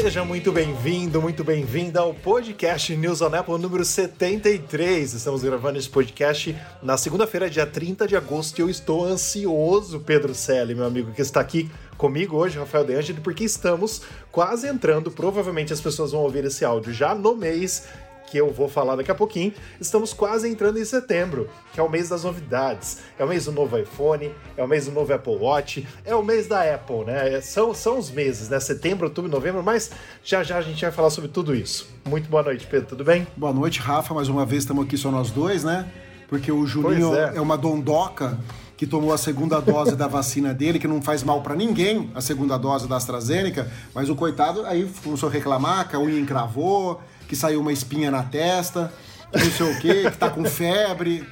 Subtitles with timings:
[0.00, 5.12] Seja muito bem-vindo, muito bem-vinda ao podcast News on Apple número 73.
[5.12, 10.36] Estamos gravando esse podcast na segunda-feira, dia 30 de agosto, e eu estou ansioso, Pedro
[10.36, 15.10] Selle, meu amigo, que está aqui comigo hoje, Rafael De Angeli, porque estamos quase entrando,
[15.10, 17.88] provavelmente as pessoas vão ouvir esse áudio já no mês
[18.30, 21.88] que eu vou falar daqui a pouquinho, estamos quase entrando em setembro, que é o
[21.88, 22.98] mês das novidades.
[23.18, 26.22] É o mês do novo iPhone, é o mês do novo Apple Watch, é o
[26.22, 27.40] mês da Apple, né?
[27.40, 28.60] São, são os meses, né?
[28.60, 29.90] Setembro, outubro, novembro, mas
[30.22, 31.88] já já a gente vai falar sobre tudo isso.
[32.06, 33.26] Muito boa noite, Pedro, tudo bem?
[33.36, 34.14] Boa noite, Rafa.
[34.14, 35.88] Mais uma vez estamos aqui só nós dois, né?
[36.28, 37.36] Porque o Julinho é.
[37.36, 37.40] é.
[37.40, 38.38] uma dondoca
[38.76, 42.20] que tomou a segunda dose da vacina dele, que não faz mal pra ninguém a
[42.20, 47.00] segunda dose da AstraZeneca, mas o coitado aí começou a reclamar que a unha encravou,
[47.28, 48.92] que saiu uma espinha na testa,
[49.32, 51.24] não sei o quê, que tá com febre.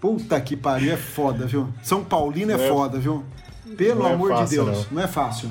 [0.00, 1.72] Puta que pariu, é foda, viu?
[1.82, 3.24] São Paulino é, é- foda, viu?
[3.76, 4.92] Pelo não é amor fácil, de Deus, não.
[4.92, 5.50] não é fácil.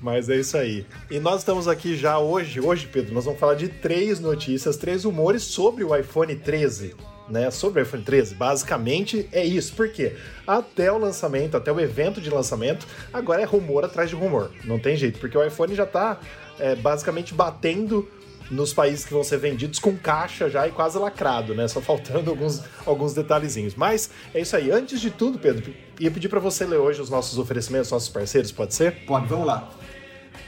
[0.00, 0.86] Mas é isso aí.
[1.10, 5.04] E nós estamos aqui já hoje, hoje, Pedro, nós vamos falar de três notícias, três
[5.04, 6.94] rumores sobre o iPhone 13.
[7.26, 10.14] Né, sobre o iPhone 13, basicamente é isso, porque
[10.46, 14.78] até o lançamento, até o evento de lançamento, agora é rumor atrás de rumor, não
[14.78, 16.20] tem jeito, porque o iPhone já tá
[16.58, 18.06] é, basicamente batendo
[18.50, 21.66] nos países que vão ser vendidos com caixa já e quase lacrado, né?
[21.68, 23.74] Só faltando alguns, alguns detalhezinhos.
[23.74, 24.70] Mas é isso aí.
[24.70, 28.52] Antes de tudo, Pedro, ia pedir para você ler hoje os nossos oferecimentos, nossos parceiros,
[28.52, 29.04] pode ser?
[29.06, 29.70] Pode, vamos lá.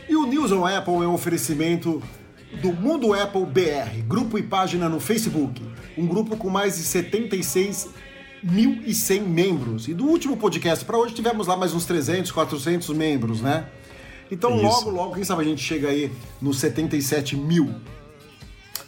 [0.09, 2.03] E o News on Apple é um oferecimento
[2.61, 5.63] do Mundo Apple BR, grupo e página no Facebook.
[5.97, 9.89] Um grupo com mais de 76.100 membros.
[9.89, 13.67] E do último podcast para hoje tivemos lá mais uns 300, 400 membros, né?
[14.31, 14.65] Então Isso.
[14.65, 16.11] logo, logo, quem sabe a gente chega aí
[16.41, 17.75] nos 77 mil.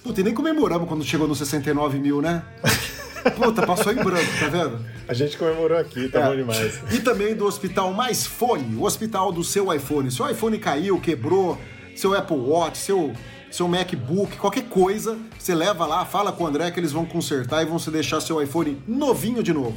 [0.03, 2.43] Puta, e nem comemoramos quando chegou nos 69 mil, né?
[3.37, 4.79] Puta, passou em branco, tá vendo?
[5.09, 6.29] A gente comemorou aqui, tá É.
[6.29, 6.81] bom demais.
[6.93, 10.11] E também do Hospital Mais Fone, o hospital do seu iPhone.
[10.11, 11.59] Seu iPhone caiu, quebrou,
[11.97, 13.13] seu Apple Watch, seu,
[13.51, 17.63] seu MacBook, qualquer coisa, você leva lá, fala com o André que eles vão consertar
[17.63, 19.77] e vão se deixar seu iPhone novinho de novo.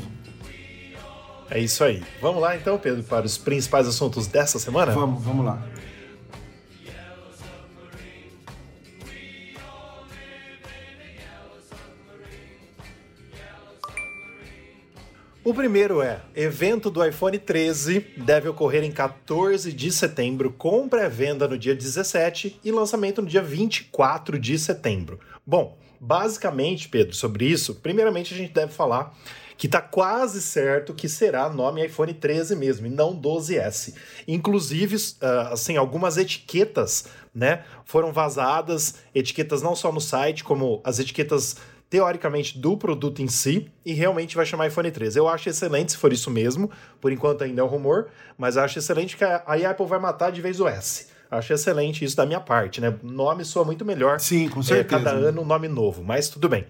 [1.51, 2.01] É isso aí.
[2.21, 4.93] Vamos lá então, Pedro, para os principais assuntos dessa semana?
[4.93, 5.61] Vamos, vamos lá.
[15.43, 21.49] O primeiro é: evento do iPhone 13 deve ocorrer em 14 de setembro, com pré-venda
[21.49, 25.19] no dia 17 e lançamento no dia 24 de setembro.
[25.45, 29.13] Bom, basicamente, Pedro, sobre isso, primeiramente a gente deve falar
[29.61, 33.93] que tá quase certo que será nome iPhone 13 mesmo, e não 12S.
[34.27, 40.97] Inclusive, ah, assim, algumas etiquetas, né, foram vazadas, etiquetas não só no site, como as
[40.97, 41.57] etiquetas
[41.91, 45.19] teoricamente do produto em si e realmente vai chamar iPhone 13.
[45.19, 48.07] Eu acho excelente se for isso mesmo, por enquanto ainda é um rumor,
[48.39, 51.05] mas acho excelente que a, a Apple vai matar de vez o S.
[51.29, 52.95] Acho excelente isso da minha parte, né?
[53.03, 54.19] Nome soa muito melhor.
[54.19, 55.03] Sim, com É, certeza.
[55.03, 56.65] cada ano um nome novo, mas tudo bem.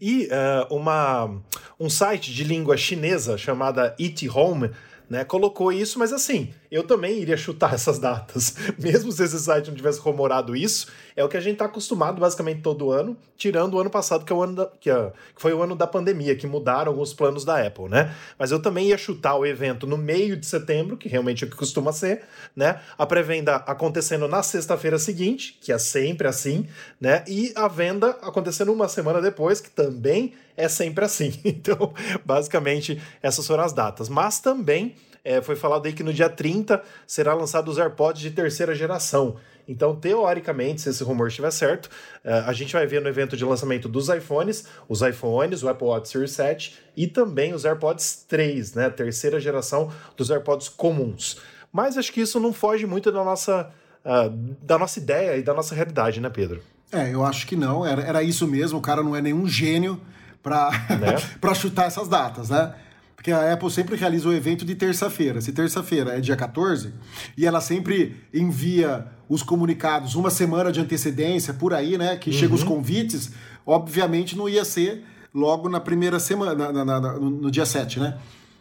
[0.00, 1.40] E ah, uma,
[1.78, 4.70] um site de língua chinesa chamada It Home
[5.08, 8.54] né, colocou isso, mas assim, eu também iria chutar essas datas.
[8.78, 12.20] Mesmo se esse site não tivesse rumorado isso, é o que a gente está acostumado
[12.20, 15.40] basicamente todo ano, tirando o ano passado, que, é o ano da- que, ah, que
[15.40, 18.14] foi o ano da pandemia, que mudaram alguns planos da Apple, né?
[18.38, 21.50] Mas eu também ia chutar o evento no meio de setembro, que realmente é o
[21.50, 22.22] que costuma ser,
[22.54, 22.80] né?
[22.96, 26.66] A pré-venda acontecendo na sexta-feira seguinte, que é sempre assim,
[27.00, 27.24] né?
[27.26, 31.32] E a venda acontecendo uma semana depois, que também é sempre assim.
[31.44, 31.92] Então,
[32.24, 34.08] basicamente, essas foram as datas.
[34.08, 34.94] Mas também
[35.24, 39.36] é, foi falado aí que no dia 30 será lançado os AirPods de terceira geração.
[39.68, 41.88] Então, teoricamente, se esse rumor estiver certo,
[42.24, 45.86] eh, a gente vai ver no evento de lançamento dos iPhones, os iPhones, o Apple
[45.86, 48.90] Watch Series 7 e também os AirPods 3, né?
[48.90, 51.38] Terceira geração dos AirPods comuns.
[51.72, 53.70] Mas acho que isso não foge muito da nossa,
[54.04, 54.28] ah,
[54.60, 56.60] da nossa ideia e da nossa realidade, né, Pedro?
[56.90, 60.00] É, eu acho que não, era, era isso mesmo, o cara não é nenhum gênio
[60.42, 61.54] pra, Né?
[61.54, 62.74] chutar essas datas, né?
[63.20, 65.42] Porque a Apple sempre realiza o evento de terça-feira.
[65.42, 66.90] Se terça-feira é dia 14,
[67.36, 72.16] e ela sempre envia os comunicados uma semana de antecedência, por aí, né?
[72.16, 73.30] Que chegam os convites,
[73.66, 78.00] obviamente não ia ser logo na primeira semana, na- na- na- no, no dia 7,
[78.00, 78.16] né?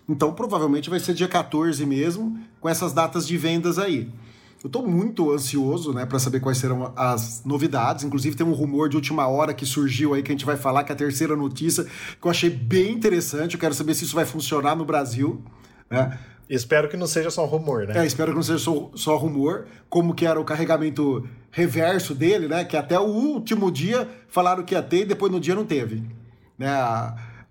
[0.10, 4.10] Então provavelmente vai ser dia 14 mesmo, com essas datas de vendas aí.
[4.64, 8.04] Eu estou muito ansioso, né, para saber quais serão as novidades.
[8.04, 10.84] Inclusive tem um rumor de última hora que surgiu aí que a gente vai falar,
[10.84, 13.54] que é a terceira notícia, que eu achei bem interessante.
[13.54, 15.42] Eu quero saber se isso vai funcionar no Brasil,
[15.90, 16.20] né?
[16.50, 18.00] Espero que não seja só um rumor, né?
[18.02, 22.48] É, espero que não seja só, só rumor, como que era o carregamento reverso dele,
[22.48, 22.66] né?
[22.66, 26.04] Que até o último dia falaram que ia ter e depois no dia não teve.
[26.58, 26.70] Né?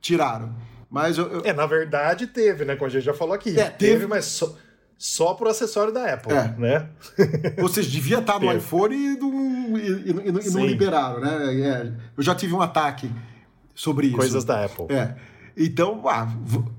[0.01, 0.55] Tiraram.
[0.91, 2.75] Mas eu, eu- É, na verdade teve, né?
[2.77, 3.59] Como a gente já falou aqui.
[3.59, 4.07] É, teve.
[4.07, 4.53] mas só,
[4.99, 6.55] só pro acessório da Apple, É.
[6.59, 6.89] né?
[7.63, 8.59] Ou seja, devia estar no Teve.
[8.59, 11.55] iPhone e não, e- e- e não- liberaram, né?
[11.55, 13.09] É, eu já tive um ataque
[13.75, 14.17] sobre isso.
[14.17, 14.87] Coisas da Apple.
[14.91, 15.15] É.
[15.57, 16.29] Então, ah,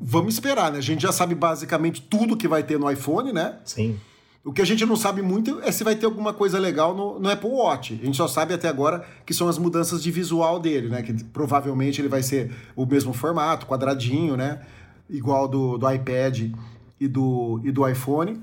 [0.01, 0.77] vamos esperar, né?
[0.79, 3.55] A gente já sabe basicamente tudo que vai ter no iPhone, né?
[3.63, 3.97] Sim.
[4.43, 7.19] O que a gente não sabe muito é se vai ter alguma coisa legal no,
[7.19, 7.99] no Apple Watch.
[8.01, 11.01] A gente só sabe até agora que são as mudanças de visual dele, né?
[11.03, 14.61] Que provavelmente ele vai ser o mesmo formato, quadradinho, né?
[15.09, 16.51] Igual do, do iPad
[16.99, 18.41] e do, e do iPhone,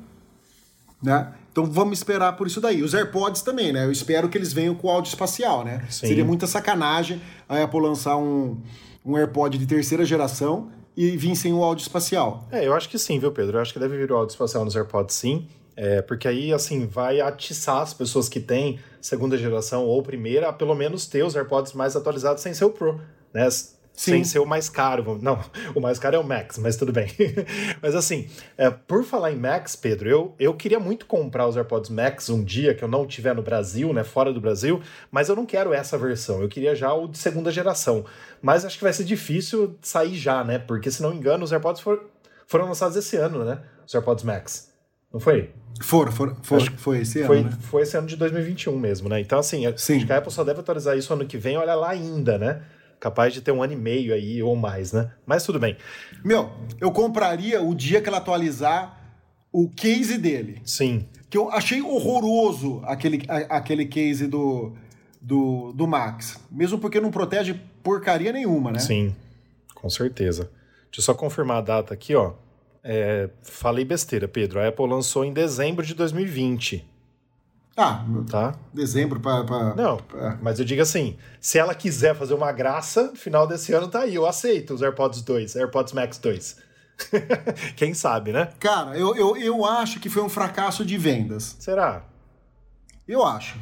[1.03, 1.33] né?
[1.51, 2.83] Então vamos esperar por isso daí.
[2.83, 3.85] Os AirPods também, né?
[3.85, 5.85] Eu espero que eles venham com áudio espacial, né?
[5.89, 6.09] Sim.
[6.09, 8.61] Seria muita sacanagem a Apple lançar um,
[9.05, 12.47] um AirPod de terceira geração e vir sem o áudio espacial.
[12.51, 13.59] É, eu acho que sim, viu, Pedro?
[13.59, 15.47] Eu acho que deve vir o áudio espacial nos AirPods, sim.
[15.77, 20.53] É, porque aí, assim, vai atiçar as pessoas que têm segunda geração ou primeira a
[20.53, 23.01] pelo menos ter os AirPods mais atualizados sem ser o Pro,
[23.33, 23.47] né?
[23.97, 25.19] Sem ser o mais caro.
[25.23, 25.43] Não,
[25.75, 27.09] o mais caro é o Max, mas tudo bem.
[27.81, 28.29] mas assim,
[28.59, 32.45] é, por falar em Max, Pedro, eu, eu queria muito comprar os AirPods Max um
[32.45, 34.05] dia que eu não tiver no Brasil, né?
[34.05, 36.43] Fora do Brasil, mas eu não quero essa versão.
[36.43, 38.05] Eu queria já o de segunda geração.
[38.43, 40.59] Mas acho que vai ser difícil sair já, né?
[40.59, 42.05] Porque, se não me engano, os AirPods for-
[42.47, 43.61] foram lançados esse ano, né?
[43.87, 44.71] Os AirPods Max.
[45.13, 45.51] Não foi?
[45.81, 47.51] Foram, foram, foi, foi esse ano, Foi, né?
[47.61, 49.21] foi esse ano de 2021 mesmo, né?
[49.21, 49.97] Então, assim, Sim.
[49.99, 52.63] acho que a Apple só deve atualizar isso ano que vem, olha lá ainda, né?
[52.99, 55.11] Capaz de ter um ano e meio aí ou mais, né?
[55.27, 55.77] Mas tudo bem.
[56.25, 56.51] Meu,
[56.81, 58.99] eu compraria o dia que ela atualizar
[59.53, 60.61] o case dele.
[60.65, 61.07] Sim.
[61.29, 64.73] Que eu achei horroroso aquele, a- aquele case do,
[65.21, 66.39] do, do Max.
[66.51, 68.79] Mesmo porque não protege porcaria nenhuma, né?
[68.79, 69.15] Sim,
[69.75, 70.45] com certeza.
[70.91, 72.33] Deixa eu só confirmar a data aqui, ó.
[72.83, 74.61] É, falei besteira, Pedro.
[74.61, 76.85] A Apple lançou em dezembro de 2020,
[77.77, 78.55] Ah, tá?
[78.73, 79.45] dezembro pra.
[79.45, 83.73] pra- Não, pra- mas eu digo assim: se ela quiser fazer uma graça, final desse
[83.73, 84.15] ano tá aí.
[84.15, 86.57] Eu aceito os AirPods 2, AirPods Max 2.
[87.77, 88.49] Quem sabe, né?
[88.59, 91.57] Cara, eu, eu, eu acho que foi um fracasso de vendas.
[91.59, 92.03] Será?
[93.07, 93.59] Eu acho.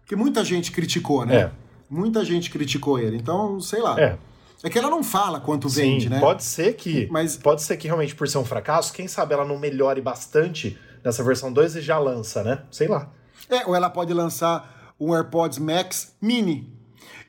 [0.00, 1.36] Porque muita gente criticou, né?
[1.36, 1.50] É.
[1.88, 3.16] Muita gente criticou ele.
[3.16, 4.00] Então, sei lá.
[4.00, 4.18] É.
[4.62, 6.18] É que ela não fala quanto Sim, vende, né?
[6.20, 7.08] pode ser que.
[7.10, 10.76] Mas- Pode ser que realmente, por ser um fracasso, quem sabe ela não melhore bastante
[11.04, 12.62] nessa versão 2 e já lança, né?
[12.70, 13.08] Sei lá.
[13.50, 16.72] É, ou ela pode lançar um AirPods Max Mini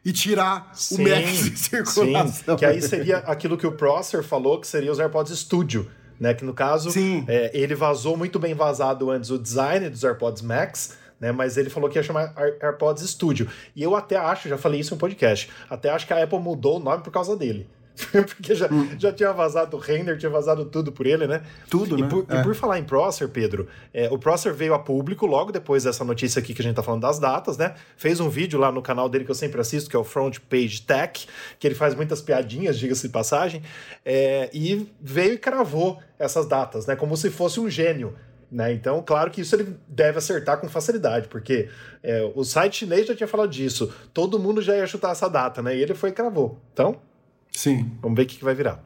[0.04, 2.54] e tirar Sim, o Max de circulação.
[2.54, 5.90] sim, que aí seria aquilo que o Prosser falou, que seria os AirPods Studio,
[6.20, 6.34] né?
[6.34, 6.90] Que no caso,
[7.28, 11.32] é, ele vazou muito bem vazado antes o design dos AirPods Max, né?
[11.32, 13.48] Mas ele falou que ia chamar Air- AirPods Studio.
[13.76, 16.78] E eu até acho, já falei isso no podcast, até acho que a Apple mudou
[16.78, 17.70] o nome por causa dele.
[18.36, 18.68] Porque já,
[18.98, 21.42] já tinha vazado o render, tinha vazado tudo por ele, né?
[21.44, 21.66] Hum.
[21.70, 22.08] Tudo, e né?
[22.08, 22.40] Por, É.
[22.40, 26.04] E por falar em Prosser, Pedro, é, o Prosser veio a público logo depois dessa
[26.04, 27.76] notícia aqui que a gente tá falando das datas, né?
[27.96, 30.40] Fez um vídeo lá no canal dele que eu sempre assisto, que é o Front
[30.50, 31.28] Page Tech,
[31.60, 33.62] que ele faz muitas piadinhas, diga-se de passagem,
[34.06, 36.96] é, e veio e cravou essas datas, né?
[36.96, 38.16] Como se fosse um gênio.
[38.52, 38.74] Né?
[38.74, 41.70] Então, claro que isso ele deve acertar com facilidade, porque
[42.04, 43.94] é, o site chinês já tinha falado disso.
[44.14, 45.74] Todo mundo já ia chutar essa data, né?
[45.74, 46.60] E ele foi e cravou.
[46.74, 47.00] Então,
[47.52, 47.92] Sim.
[48.02, 48.84] Vamos ver o que, vai virar.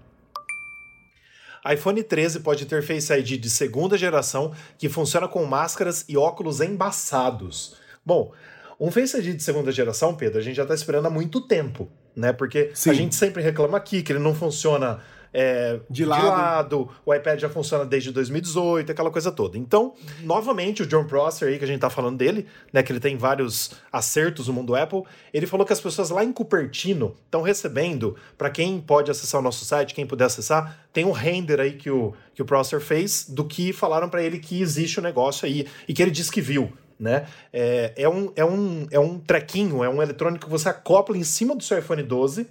[1.71, 6.61] iPhone 13 pode ter Face ID de segunda geração que funciona com máscaras e óculos
[6.61, 7.77] embaçados.
[8.05, 8.31] Bom,
[8.79, 11.89] um Face ID de segunda geração, Pedro, a gente já está esperando há muito tempo,
[12.15, 12.33] né?
[12.33, 12.89] Porque Sim.
[12.89, 15.01] a gente sempre reclama aqui que ele não funciona
[15.37, 16.89] é, De lado.
[17.05, 19.57] o iPad já funciona desde 2018, aquela coisa toda.
[19.57, 23.01] Então, novamente, o John Prosser aí, que a gente tá falando dele, né, que ele
[23.01, 27.41] tem vários acertos no mundo Apple, ele falou que as pessoas lá em Cupertino estão
[27.41, 31.73] recebendo, para quem pode acessar o nosso site, quem puder acessar, tem um render aí
[31.73, 35.45] que o, que o Prosser fez do que falaram para ele que existe o negócio
[35.45, 36.71] aí e que ele disse que viu.
[36.97, 37.27] Né?
[37.51, 41.25] É, é, um, é, um, é um trequinho, é um eletrônico que você acopla em
[41.25, 42.47] cima do seu iPhone 12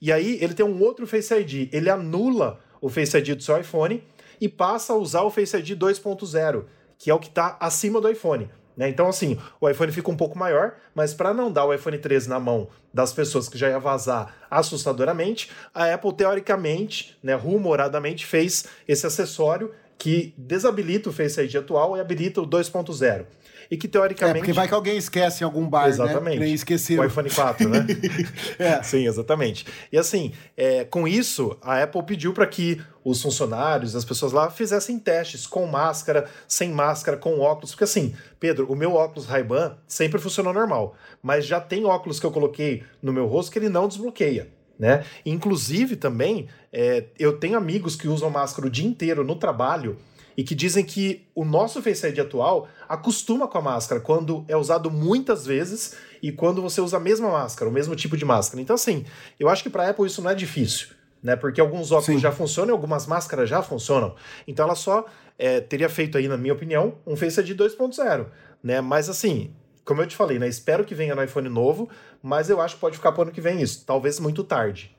[0.00, 1.68] e aí ele tem um outro Face ID.
[1.72, 4.02] Ele anula o Face ID do seu iPhone
[4.40, 6.64] e passa a usar o Face ID 2.0,
[6.98, 8.48] que é o que está acima do iPhone.
[8.76, 8.88] Né?
[8.88, 12.28] Então, assim, o iPhone fica um pouco maior, mas para não dar o iPhone 13
[12.30, 18.64] na mão das pessoas que já ia vazar assustadoramente, a Apple, teoricamente, né, rumoradamente, fez
[18.88, 23.26] esse acessório que desabilita o Face ID atual e habilita o 2.0.
[23.70, 24.38] E que É, teoricamente.
[24.38, 25.90] porque vai que alguém esquece em algum bar, né?
[25.90, 26.38] Exatamente.
[26.38, 26.54] Que nem
[26.98, 27.86] O iPhone 4, né?
[28.58, 28.82] É.
[28.82, 29.64] Sim, exatamente.
[29.92, 34.50] E assim, é, com isso, a Apple pediu para que os funcionários, as pessoas lá,
[34.50, 37.70] fizessem testes com máscara, sem máscara, com óculos.
[37.70, 40.96] Porque assim, Pedro, o meu óculos Ray-Ban sempre funcionou normal.
[41.22, 44.48] Mas já tem óculos que eu coloquei no meu rosto que ele não desbloqueia.
[44.78, 45.04] Né?
[45.26, 49.98] Inclusive, também, é, eu tenho amigos que usam máscara o dia inteiro no trabalho
[50.40, 54.56] e que dizem que o nosso Face ID atual acostuma com a máscara quando é
[54.56, 58.62] usado muitas vezes e quando você usa a mesma máscara, o mesmo tipo de máscara.
[58.62, 59.04] Então, assim,
[59.38, 60.88] eu acho que para Apple isso não é difícil,
[61.22, 61.36] né?
[61.36, 62.18] Porque alguns óculos Sim.
[62.18, 64.14] já funcionam e algumas máscaras já funcionam.
[64.48, 65.04] Então, ela só
[65.38, 68.24] é, teria feito aí, na minha opinião, um Face ID 2.0,
[68.64, 68.80] né?
[68.80, 69.52] Mas, assim,
[69.84, 70.48] como eu te falei, né?
[70.48, 71.90] Espero que venha no iPhone novo,
[72.22, 73.84] mas eu acho que pode ficar para ano que vem isso.
[73.84, 74.96] Talvez muito tarde.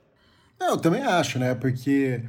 [0.60, 1.56] Eu também acho, né?
[1.56, 2.22] Porque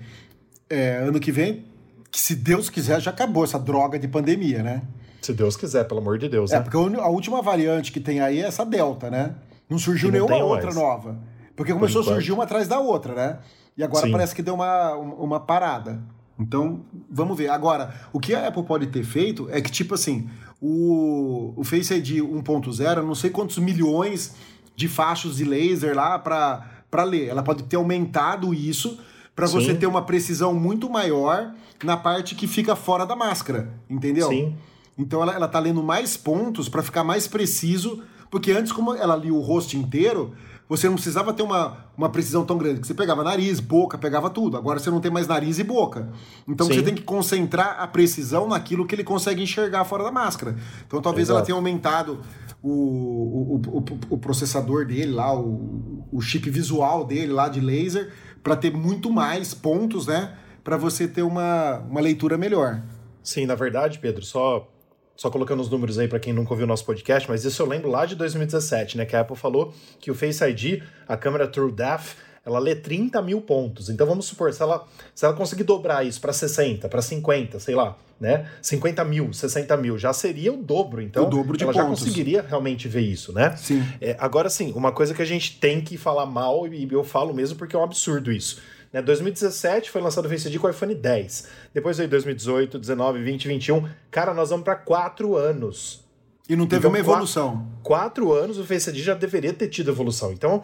[0.70, 1.70] é, ano que vem,
[2.12, 4.82] que se Deus quiser, já acabou essa droga de pandemia, né?
[5.22, 6.62] Se Deus quiser, pelo amor de Deus, É, né?
[6.62, 9.34] porque a a última variante que tem aí é essa Delta, né?
[9.68, 10.76] Não surgiu não nenhuma outra mais.
[10.76, 11.16] nova.
[11.56, 12.14] Porque começou a enquanto.
[12.16, 13.38] surgir uma atrás da outra, né?
[13.76, 14.12] E agora Sim.
[14.12, 16.02] parece que deu uma, uma parada.
[16.38, 17.48] Então, vamos ver.
[17.48, 20.28] Agora, o que a Apple pode ter feito é que, tipo assim,
[20.60, 24.34] o, o Face ID 1.0, não sei quantos milhões
[24.74, 27.28] de fachos de laser lá para ler.
[27.28, 28.98] Ela pode ter aumentado isso
[29.34, 34.28] para você ter uma precisão muito maior na parte que fica fora da máscara, entendeu?
[34.28, 34.54] Sim.
[34.96, 39.16] Então ela, ela tá lendo mais pontos para ficar mais preciso, porque antes, como ela
[39.16, 40.32] lia o rosto inteiro,
[40.68, 44.30] você não precisava ter uma, uma precisão tão grande, que você pegava nariz, boca, pegava
[44.30, 44.56] tudo.
[44.56, 46.08] Agora você não tem mais nariz e boca.
[46.46, 46.74] Então Sim.
[46.74, 50.56] você tem que concentrar a precisão naquilo que ele consegue enxergar fora da máscara.
[50.86, 51.46] Então talvez ela Exato.
[51.46, 52.20] tenha aumentado
[52.62, 53.84] o, o, o, o-
[54.14, 58.12] o processador dele lá, o, o chip visual dele lá de laser,
[58.42, 60.36] para ter muito mais pontos, né?
[60.64, 62.82] Para você ter uma, uma leitura melhor.
[63.22, 64.68] Sim, na verdade, Pedro, só
[65.14, 67.66] só colocando os números aí para quem nunca ouviu o nosso podcast, mas isso eu
[67.66, 69.04] lembro lá de 2017, né?
[69.04, 73.40] Que a Apple falou que o Face ID, a câmera TrueDepth, ela lê 30 mil
[73.40, 73.88] pontos.
[73.88, 77.74] Então vamos supor, se ela, se ela conseguir dobrar isso para 60, para 50, sei
[77.74, 78.48] lá, né?
[78.60, 81.00] 50 mil, 60 mil, já seria o dobro.
[81.02, 82.00] Então O dobro de ela já pontos.
[82.00, 83.56] conseguiria realmente ver isso, né?
[83.56, 83.82] Sim.
[84.00, 87.32] É, agora sim, uma coisa que a gente tem que falar mal, e eu falo
[87.32, 88.60] mesmo porque é um absurdo isso.
[88.92, 91.48] Né, 2017 foi lançado o Face ID com o iPhone 10.
[91.72, 93.88] Depois veio 2018, 19, 20, 21.
[94.10, 96.02] Cara, nós vamos para quatro anos.
[96.46, 97.66] E não teve Então, uma evolução.
[97.82, 100.30] Quatro anos o Face ID já deveria ter tido evolução.
[100.30, 100.62] Então,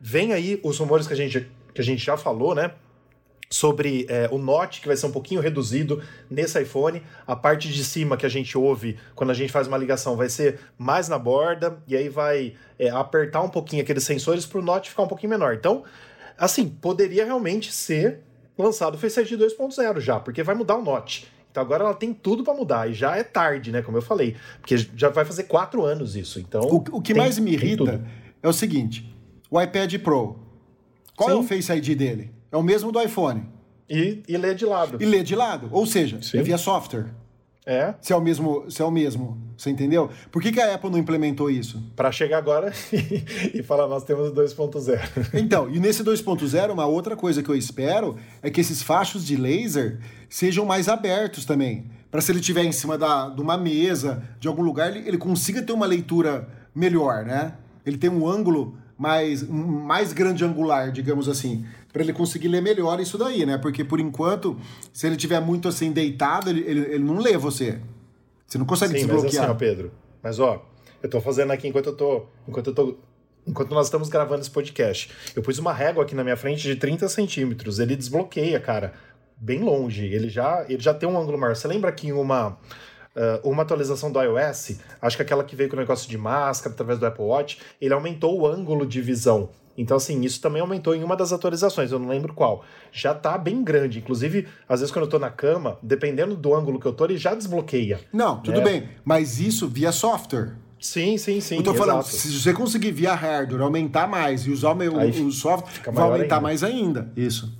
[0.00, 2.72] vem aí os rumores que a gente, que a gente já falou, né?
[3.52, 7.02] Sobre é, o Note, que vai ser um pouquinho reduzido nesse iPhone.
[7.26, 10.28] A parte de cima que a gente ouve quando a gente faz uma ligação vai
[10.28, 14.62] ser mais na borda, e aí vai é, apertar um pouquinho aqueles sensores para o
[14.62, 15.54] Note ficar um pouquinho menor.
[15.54, 15.82] Então,
[16.38, 18.20] assim, poderia realmente ser
[18.56, 21.26] lançado o Face ID 2.0 já, porque vai mudar o Note.
[21.50, 23.82] Então agora ela tem tudo para mudar, e já é tarde, né?
[23.82, 26.38] Como eu falei, porque já vai fazer quatro anos isso.
[26.38, 28.00] Então, O, o que tem- mais me irrita
[28.40, 29.12] é o seguinte:
[29.50, 30.38] o iPad Pro.
[31.16, 31.38] Qual é Sim.
[31.40, 32.30] o Face ID dele?
[32.50, 33.42] É o mesmo do iPhone.
[33.88, 34.98] E, e lê de lado.
[35.00, 35.68] E lê de lado.
[35.72, 36.38] Ou seja, Sim.
[36.38, 37.06] é via software.
[37.66, 39.38] É, Se é o mesmo, se é o mesmo.
[39.56, 40.08] Você entendeu?
[40.32, 41.82] Por que, que a Apple não implementou isso?
[41.94, 42.72] para chegar agora
[43.52, 45.28] e falar, nós temos o 2.0.
[45.34, 49.36] Então, e nesse 2.0, uma outra coisa que eu espero é que esses fachos de
[49.36, 51.84] laser sejam mais abertos também.
[52.10, 55.18] Para se ele estiver em cima da, de uma mesa, de algum lugar, ele, ele
[55.18, 57.54] consiga ter uma leitura melhor, né?
[57.84, 63.00] Ele tem um ângulo mais, mais grande angular, digamos assim, para ele conseguir ler melhor
[63.00, 63.56] isso daí, né?
[63.56, 64.58] Porque por enquanto,
[64.92, 67.80] se ele estiver muito assim deitado, ele, ele, ele não lê você.
[68.46, 69.50] Você não consegue Sim, mas assim, desbloquear.
[69.50, 69.90] ó, Pedro.
[70.22, 70.66] Mas ó,
[71.02, 72.26] eu tô fazendo aqui enquanto eu tô.
[72.46, 72.98] Enquanto eu tô.
[73.46, 75.10] Enquanto nós estamos gravando esse podcast.
[75.34, 77.78] Eu pus uma régua aqui na minha frente de 30 centímetros.
[77.78, 78.92] Ele desbloqueia, cara,
[79.34, 80.04] bem longe.
[80.04, 81.56] Ele já, ele já tem um ângulo maior.
[81.56, 82.58] Você lembra que em uma.
[83.16, 86.72] Ah, uma atualização do iOS, acho que aquela que veio com o negócio de máscara
[86.74, 89.48] através do Apple Watch, ele aumentou o ângulo de visão.
[89.78, 92.64] Então, assim, isso também aumentou em uma das atualizações, eu não lembro qual.
[92.92, 93.98] Já tá bem grande.
[93.98, 97.16] Inclusive, às vezes quando eu tô na cama, dependendo do ângulo que eu tô, ele
[97.16, 98.00] já desbloqueia.
[98.12, 98.64] Não, tudo É.
[98.64, 98.88] bem.
[99.04, 100.54] Mas isso via software.
[100.78, 101.56] Sim, sim, sim.
[101.56, 102.14] Eu tô falando, exato.
[102.16, 106.36] se você conseguir via hardware aumentar mais e usar o, meu, o software, vai aumentar
[106.36, 106.40] ainda.
[106.40, 107.12] mais ainda.
[107.16, 107.54] Isso.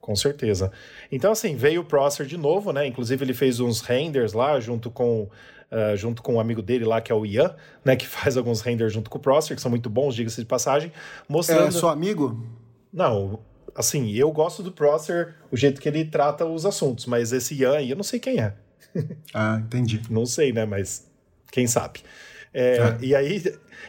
[0.00, 0.72] Com certeza.
[1.12, 2.86] Então, assim, veio o Prosser de novo, né?
[2.86, 5.28] Inclusive, ele fez uns renders lá junto com.
[5.70, 7.54] ah, junto com um amigo dele lá, que é o Ian,
[7.84, 7.94] né?
[7.94, 10.90] Que faz alguns renders junto com o Prosser, que são muito bons, diga-se de passagem,
[11.28, 11.68] mostrando.
[11.68, 12.42] É seu amigo?
[12.90, 13.38] Não,
[13.74, 17.76] assim, eu gosto do Prosser, o jeito que ele trata os assuntos, mas esse Ian
[17.76, 18.54] aí eu não sei quem é.
[19.32, 20.02] Ah, entendi.
[20.10, 20.66] Não sei, né?
[20.66, 21.10] Mas
[21.50, 22.00] Quem sabe?
[22.52, 22.98] É, É.
[23.00, 23.42] E aí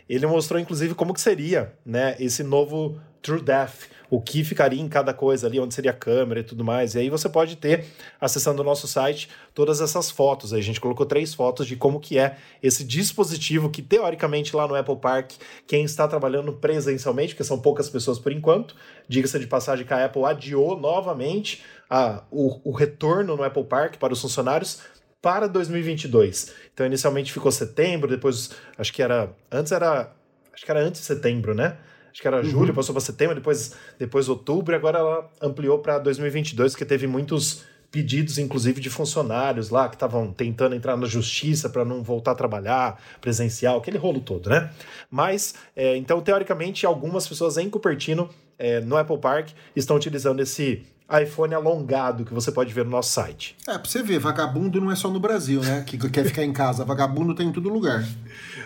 [0.08, 4.88] ele mostrou, inclusive, como que seria né, esse novo True Death, o que ficaria em
[4.88, 6.94] cada coisa ali, onde seria a câmera e tudo mais.
[6.94, 7.84] E aí você pode ter,
[8.22, 10.54] acessando o nosso site, todas essas fotos.
[10.54, 14.68] Aí a gente colocou três fotos de como que é esse dispositivo que, teoricamente, lá
[14.68, 15.32] no Apple Park,
[15.66, 18.76] quem está trabalhando presencialmente, porque são poucas pessoas por enquanto,
[19.08, 23.96] diga-se de passagem que a Apple adiou novamente a, o, o retorno no Apple Park
[23.98, 24.82] para os funcionários
[25.24, 26.54] para 2022.
[26.72, 29.32] Então, inicialmente ficou setembro, depois acho que era.
[29.52, 30.12] Antes era.
[30.54, 31.78] Acho que era antes de setembro, né?
[32.14, 35.98] Acho que era julho, passou para setembro, depois, depois outubro, e agora ela ampliou para
[35.98, 41.70] 2022, porque teve muitos pedidos, inclusive, de funcionários lá que estavam tentando entrar na justiça
[41.70, 44.72] para não voltar a trabalhar presencial, aquele rolo todo, né?
[45.10, 48.30] Mas, é, então, teoricamente, algumas pessoas em Cupertino,
[48.60, 50.86] é, no Apple Park, estão utilizando esse
[51.22, 53.56] iPhone alongado que você pode ver no nosso site.
[53.68, 55.84] É, pra você ver, vagabundo não é só no Brasil, né?
[55.86, 56.86] Que quer ficar em casa.
[56.86, 58.04] Vagabundo tem em todo lugar.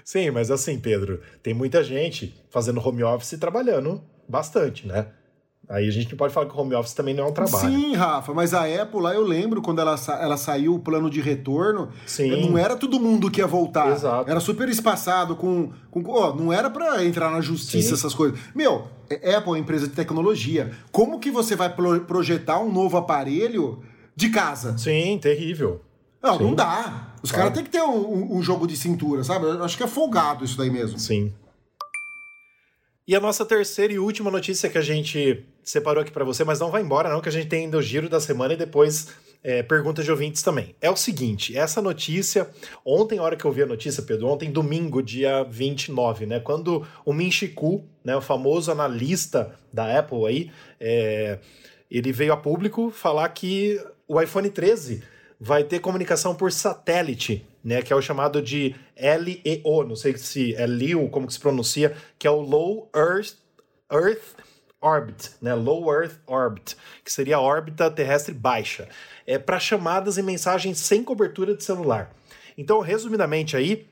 [0.04, 5.08] Sim, mas assim, Pedro, tem muita gente fazendo home office e trabalhando bastante, né?
[5.70, 7.70] Aí a gente não pode falar que o home office também não é um trabalho.
[7.70, 11.10] Sim, Rafa, mas a Apple lá eu lembro quando ela, sa- ela saiu o plano
[11.10, 12.48] de retorno, Sim.
[12.50, 13.92] não era todo mundo que ia voltar.
[13.92, 14.30] Exato.
[14.32, 15.72] Era super espaçado com.
[15.92, 17.94] com ó, não era pra entrar na justiça, Sim.
[17.96, 18.40] essas coisas.
[18.56, 20.72] Meu, é- Apple é uma empresa de tecnologia.
[20.90, 23.84] Como que você vai pro- projetar um novo aparelho
[24.16, 24.78] de casa?
[24.78, 25.82] Sim, terrível.
[26.24, 26.56] Não, não Sim.
[26.56, 27.14] dá.
[27.22, 29.46] Os caras têm que ter um, um- um jogo de cintura, sabe?
[29.46, 30.98] Eu acho que é folgado isso daí mesmo.
[30.98, 31.34] Sim.
[33.08, 36.60] E a nossa terceira e última notícia que a gente separou aqui para você, mas
[36.60, 39.08] não vai embora não, que a gente tem ainda o giro da semana e depois
[39.42, 40.76] é, perguntas de ouvintes também.
[40.82, 42.50] É o seguinte, essa notícia,
[42.84, 47.14] ontem, hora que eu vi a notícia, Pedro, ontem, domingo, dia 29, né, quando o
[47.14, 51.40] Min Chi Kuo, né, o famoso analista da Apple aí, é,
[51.90, 55.02] ele veio a público falar que o iPhone 13
[55.40, 60.56] vai ter comunicação por satélite, né, que é o chamado de LEO, não sei se
[60.56, 63.36] é LEO, como que se pronuncia, que é o Low Earth,
[63.92, 64.36] Earth
[64.82, 68.88] Orbit, né, Low Earth Orbit, que seria a órbita terrestre baixa,
[69.26, 72.14] é para chamadas e mensagens sem cobertura de celular.
[72.58, 73.88] Então, resumidamente aí,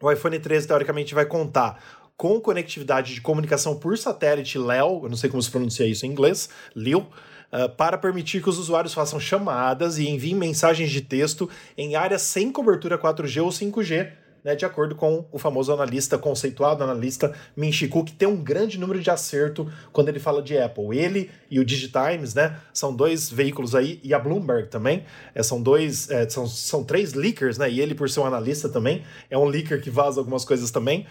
[0.00, 5.16] o iPhone 13 teoricamente vai contar com conectividade de comunicação por satélite LEO, eu não
[5.16, 7.08] sei como se pronuncia isso em inglês, LEO,
[7.52, 12.22] ah, para permitir que os usuários façam chamadas e enviem mensagens de texto em áreas
[12.22, 14.10] sem cobertura 4G ou 5G,
[14.42, 18.42] né, de acordo com o famoso analista, conceituado analista Min Chi Kuo, que tem um
[18.42, 20.98] grande número de acerto quando ele fala de Apple.
[20.98, 25.62] Ele e o Digitimes, né, são dois veículos aí, e a Bloomberg também, é, são
[25.62, 29.36] dois, é, são, são três leakers, né, e ele por ser um analista também, é
[29.36, 31.06] um leaker que vaza algumas coisas também,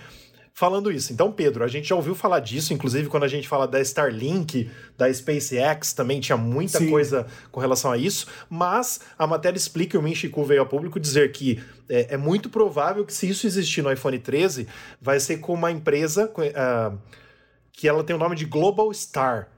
[0.53, 1.11] falando isso.
[1.13, 4.69] Então, Pedro, a gente já ouviu falar disso, inclusive quando a gente fala da Starlink,
[4.97, 6.89] da SpaceX, também tinha muita Sim.
[6.89, 10.61] coisa com relação a isso, mas a matéria explica, e o Min Chi Kuo veio
[10.61, 14.67] a público dizer que é, é muito provável que se isso existir no iPhone 13,
[15.01, 16.93] vai ser com uma empresa ah,
[17.71, 19.49] que ela tem o nome de Global Star.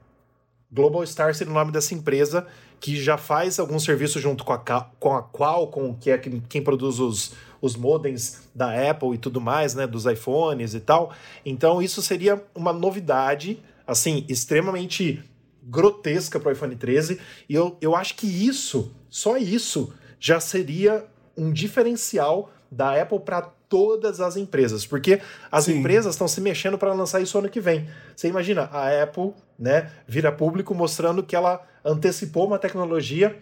[0.72, 2.46] Global Star seria o nome dessa empresa
[2.80, 6.62] que já faz algum serviço junto com a, com a Qualcomm, que é quem, quem
[6.62, 11.12] produz os, os modems da Apple e tudo mais, né, dos iPhones e tal.
[11.44, 15.22] Então isso seria uma novidade, assim, extremamente
[15.62, 17.18] grotesca para o iPhone 13.
[17.48, 21.06] E eu, eu acho que isso, só isso, já seria
[21.36, 25.78] um diferencial da Apple para todas as empresas, porque as Sim.
[25.78, 27.88] empresas estão se mexendo para lançar isso ano que vem.
[28.14, 33.36] Você imagina, a Apple, né, vira público mostrando que ela antecipou uma tecnologia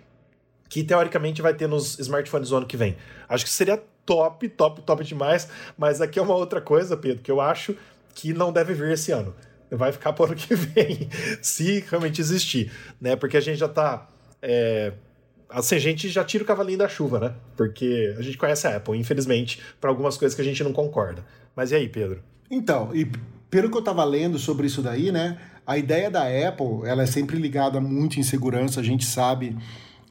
[0.68, 2.96] que teoricamente vai ter nos smartphones no ano que vem.
[3.28, 7.30] Acho que seria top, top, top demais, mas aqui é uma outra coisa, Pedro, que
[7.30, 7.76] eu acho
[8.14, 9.34] que não deve vir esse ano.
[9.70, 11.08] Vai ficar para o ano que vem,
[11.40, 12.70] se realmente existir,
[13.00, 13.16] né?
[13.16, 14.08] Porque a gente já tá
[14.42, 14.92] é,
[15.52, 17.34] assim, a gente já tira o cavalinho da chuva, né?
[17.56, 21.24] Porque a gente conhece a Apple, infelizmente, para algumas coisas que a gente não concorda.
[21.54, 22.22] Mas e aí, Pedro?
[22.50, 23.10] Então, e
[23.50, 25.38] pelo que eu tava lendo sobre isso daí, né?
[25.66, 29.56] A ideia da Apple, ela é sempre ligada muito em segurança, a gente sabe,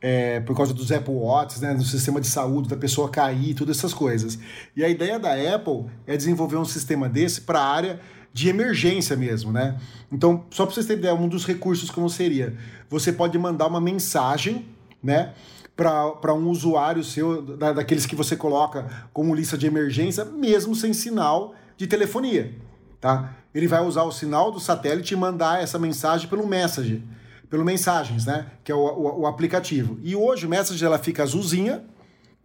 [0.01, 1.73] é, por causa dos Apple Watch, né?
[1.73, 4.39] No sistema de saúde, da pessoa cair, todas essas coisas.
[4.75, 7.99] E a ideia da Apple é desenvolver um sistema desse para a área
[8.33, 9.77] de emergência mesmo, né?
[10.11, 12.55] Então, só para vocês terem ideia, um dos recursos como seria,
[12.89, 14.65] você pode mandar uma mensagem,
[15.03, 15.33] né?
[15.75, 20.93] Para um usuário seu, da, daqueles que você coloca como lista de emergência, mesmo sem
[20.93, 22.53] sinal de telefonia,
[23.01, 23.33] tá?
[23.53, 27.03] Ele vai usar o sinal do satélite e mandar essa mensagem pelo Message,
[27.49, 28.45] pelo Mensagens, né?
[28.63, 29.99] Que é o, o, o aplicativo.
[30.01, 31.83] E hoje o Message ela fica azulzinha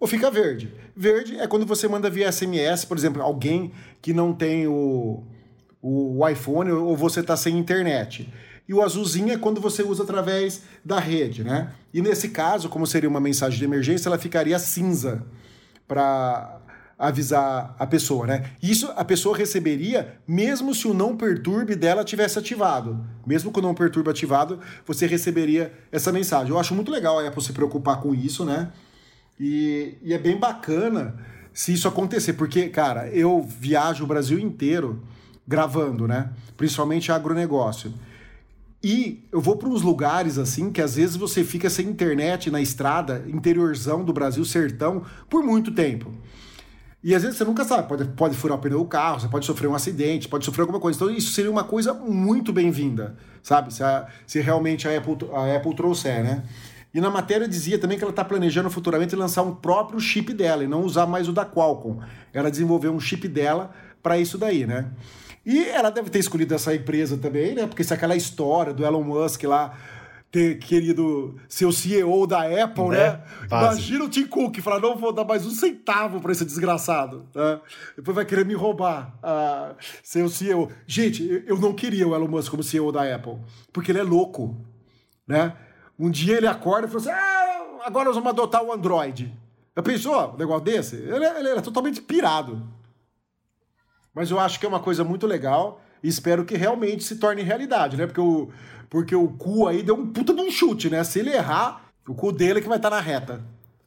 [0.01, 0.73] ou fica verde.
[0.97, 3.71] Verde é quando você manda via SMS, por exemplo, alguém
[4.03, 5.23] que não tem o,
[5.81, 8.29] o, o iPhone ou você está sem internet.
[8.69, 11.73] E o azulzinho é quando você usa através da rede, né?
[11.95, 15.25] E nesse caso, como seria uma mensagem de emergência, ela ficaria cinza
[15.87, 16.61] para
[16.99, 18.53] avisar a pessoa, né?
[18.63, 23.05] Isso a pessoa receberia mesmo se o não perturbe dela tivesse ativado.
[23.27, 26.51] Mesmo com o não perturbe ativado, você receberia essa mensagem.
[26.51, 28.73] Eu acho muito legal a Apple se preocupar com isso, né?
[29.39, 31.17] E, e é bem bacana
[31.53, 35.03] se isso acontecer, porque, cara, eu viajo o Brasil inteiro
[35.47, 36.31] gravando, né?
[36.57, 37.93] Principalmente agronegócio.
[38.83, 42.61] E eu vou para uns lugares assim que às vezes você fica sem internet na
[42.61, 46.13] estrada, interiorzão do Brasil, sertão, por muito tempo.
[47.03, 49.47] E às vezes você nunca sabe, pode, pode furar o pneu do carro, você pode
[49.47, 50.97] sofrer um acidente, pode sofrer alguma coisa.
[50.97, 53.73] Então isso seria uma coisa muito bem-vinda, sabe?
[53.73, 56.43] Se, a, se realmente a Apple, a Apple trouxer, né?
[56.93, 60.65] E na matéria dizia também que ela está planejando futuramente lançar um próprio chip dela
[60.65, 62.01] e não usar mais o da Qualcomm.
[62.33, 63.71] Ela desenvolveu um chip dela
[64.03, 64.87] para isso daí, né?
[65.45, 67.67] E ela deve ter escolhido essa empresa também, né?
[67.67, 69.75] Porque se aquela história do Elon Musk lá
[70.31, 72.97] ter querido ser o CEO da Apple, né?
[73.13, 73.23] Né?
[73.47, 77.27] Imagina o Tim Cook falar, não vou dar mais um centavo para esse desgraçado.
[77.35, 77.61] né?
[77.97, 80.71] Depois vai querer me roubar, ah, ser o CEO.
[80.87, 83.39] Gente, eu- não queria o Elon Musk como CEO da Apple,
[83.73, 84.57] porque ele é louco,
[85.27, 85.57] né?
[85.99, 89.33] Um dia ele acorda e fala assim, ah, agora nós vamos adotar o Android.
[89.75, 90.97] Já pensou um negócio desse?
[90.97, 92.67] Ele, é- ele é totalmente pirado.
[94.15, 97.97] Mas eu acho que é uma coisa muito legal espero que realmente se torne realidade,
[97.97, 98.07] né?
[98.07, 98.51] Porque o,
[98.91, 101.03] porque o cu aí deu um puta de um chute, né?
[101.05, 103.41] Se ele errar, o cu dele é que vai estar na reta.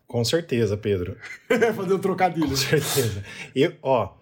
[0.08, 1.16] Com certeza, Pedro.
[1.76, 2.50] Fazer um trocadilho.
[2.50, 3.24] Com certeza.
[3.56, 4.14] Eu, ó,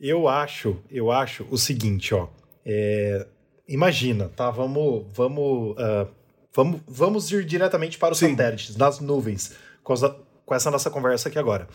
[0.00, 2.28] eu acho, eu acho o seguinte, ó.
[2.66, 3.26] é,
[3.68, 4.50] imagina, tá?
[4.50, 6.06] Vamos, vamos, ah,
[6.54, 8.30] vamos, vamos ir diretamente para os Sim.
[8.30, 11.68] satélites, nas nuvens, com, as- com essa nossa conversa aqui agora.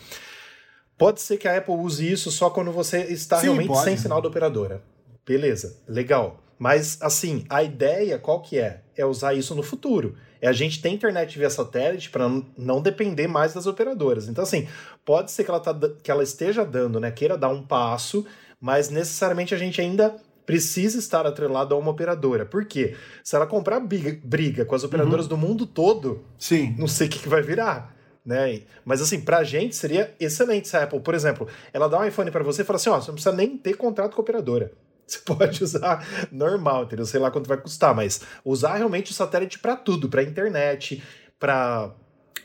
[0.98, 3.84] Pode ser que a Apple use isso só quando você está Sim, realmente pode.
[3.84, 4.82] sem sinal da operadora.
[5.26, 6.42] Beleza, legal.
[6.58, 8.82] Mas, assim, a ideia qual que é?
[8.96, 10.16] É usar isso no futuro.
[10.40, 14.28] É a gente ter internet via satélite para não depender mais das operadoras.
[14.28, 14.68] Então, assim,
[15.04, 17.10] pode ser que ela, tá, que ela esteja dando, né?
[17.10, 18.24] Queira dar um passo,
[18.60, 22.46] mas necessariamente a gente ainda precisa estar atrelado a uma operadora.
[22.46, 22.94] Por quê?
[23.24, 26.74] Se ela comprar briga, com as operadoras do mundo todo, Sim.
[26.78, 27.94] não sei o que, que vai virar.
[28.24, 28.62] Né?
[28.84, 32.30] Mas assim, pra gente seria excelente se a Apple, por exemplo, ela dá um iPhone
[32.30, 34.72] pra você e fala assim: ó, você não precisa nem ter contrato com a operadora.
[35.08, 37.06] Você pode usar normal, entendeu?
[37.06, 41.02] Sei lá quanto vai custar, mas usar realmente o satélite pra tudo, pra internet,
[41.38, 41.94] pra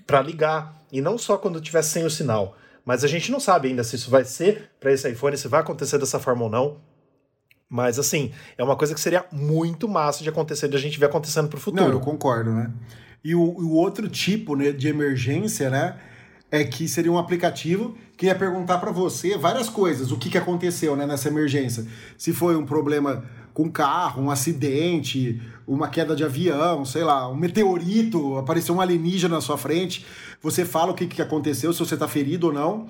[0.05, 2.57] para ligar e não só quando tiver sem o sinal.
[2.83, 5.61] Mas a gente não sabe ainda se isso vai ser pra esse iPhone, se vai
[5.61, 6.81] acontecer dessa forma ou não.
[7.69, 11.05] Mas assim, é uma coisa que seria muito massa de acontecer, de a gente ver
[11.05, 11.85] acontecendo pro futuro.
[11.85, 12.71] Não, eu concordo, né?
[13.23, 15.97] E o, o outro tipo né, de emergência, né?
[16.51, 20.11] É que seria um aplicativo que ia perguntar para você várias coisas.
[20.11, 21.87] O que, que aconteceu né, nessa emergência?
[22.17, 27.35] Se foi um problema com carro, um acidente, uma queda de avião, sei lá, um
[27.35, 30.05] meteorito, apareceu um alienígena na sua frente.
[30.41, 32.87] Você fala o que, que aconteceu, se você tá ferido ou não.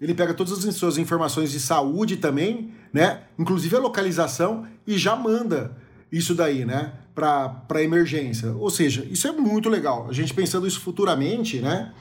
[0.00, 3.22] Ele pega todas as suas informações de saúde também, né?
[3.38, 5.76] Inclusive a localização e já manda
[6.10, 6.92] isso daí, né?
[7.14, 8.52] Para emergência.
[8.52, 10.06] Ou seja, isso é muito legal.
[10.08, 11.92] A gente pensando isso futuramente, né?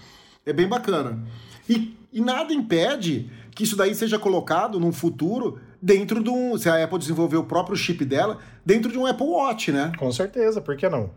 [0.46, 1.24] É bem bacana.
[1.70, 6.58] E, e nada impede que isso daí seja colocado num futuro dentro de um.
[6.58, 9.92] Se a Apple desenvolver o próprio chip dela, dentro de um Apple Watch, né?
[9.98, 11.10] Com certeza, por que não?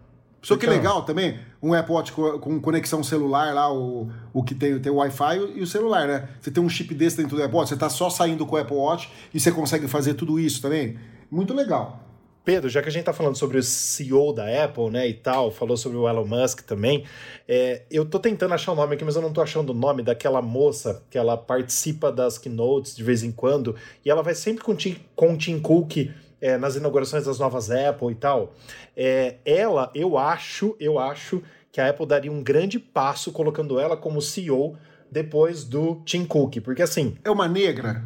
[0.43, 0.77] Só que Então.
[0.77, 4.93] legal também, um Apple Watch co- com conexão celular lá, o, o que tem, tem
[4.93, 6.29] o Wi-Fi e o celular, né?
[6.41, 8.59] Você tem um chip desse dentro do Apple Watch, você tá só saindo com o
[8.59, 10.97] Apple Watch e você consegue fazer tudo isso também.
[11.29, 12.06] Muito legal.
[12.47, 15.51] Pedro, já que a gente tá falando sobre o CEO da Apple, né, e tal,
[15.51, 17.05] falou sobre o Elon Musk também,
[17.49, 20.01] é, eu tô tentando achar o nome aqui, mas eu não tô achando o nome
[20.01, 24.63] daquela moça que ela participa das keynotes de vez em quando, e ela vai sempre
[24.63, 26.09] com, o Tim- com o Tim Cook
[26.41, 28.55] é, nas inaugurações das novas Apple e tal.
[28.97, 33.97] É, ela, eu acho, eu acho que a Apple daria um grande passo colocando ela
[33.97, 34.77] como CEO
[35.11, 38.05] depois do Tim Cook, porque assim, É uma negra?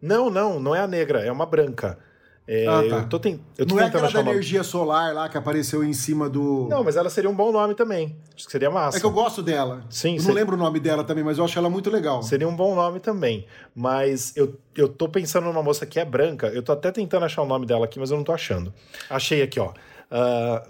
[0.00, 1.98] não, não, não é a negra, é uma branca.
[2.46, 2.96] É, Ah, tá.
[3.04, 4.30] Eu tô, ten- eu tô Não é aquela da o nome.
[4.32, 6.66] energia solar lá que apareceu em cima do.
[6.68, 8.16] Não, mas ela seria um bom nome também.
[8.36, 8.98] Acho que seria massa.
[8.98, 9.82] É que eu gosto dela.
[9.88, 12.22] Sim, eu não lembro o nome dela também, mas eu acho ela muito legal.
[12.22, 13.46] Seria um bom nome também.
[13.74, 16.48] Mas eu, eu tô pensando numa moça que é branca.
[16.48, 18.74] Eu tô até tentando achar o nome dela aqui, mas eu não tô achando.
[19.08, 19.72] Achei aqui, ó.
[20.10, 20.68] Ah,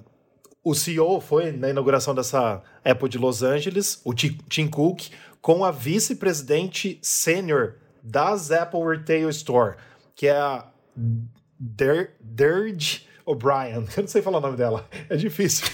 [0.62, 5.08] o CEO foi na inauguração dessa Apple de Los Angeles, o Ti- Tim Cook,
[5.42, 9.74] com a vice-presidente sênior das Apple Retail Store,
[10.14, 10.66] que é a
[11.66, 13.86] Der, Derge O'Brien.
[13.96, 15.66] Eu não sei falar o nome dela, é difícil.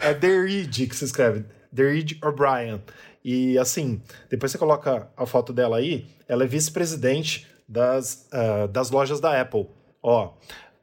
[0.00, 1.44] É Derige que se escreve.
[1.70, 2.82] Derige O'Brien.
[3.24, 8.90] E assim, depois você coloca a foto dela aí, ela é vice-presidente das, ah, das
[8.90, 9.68] lojas da Apple.
[10.02, 10.32] Ó,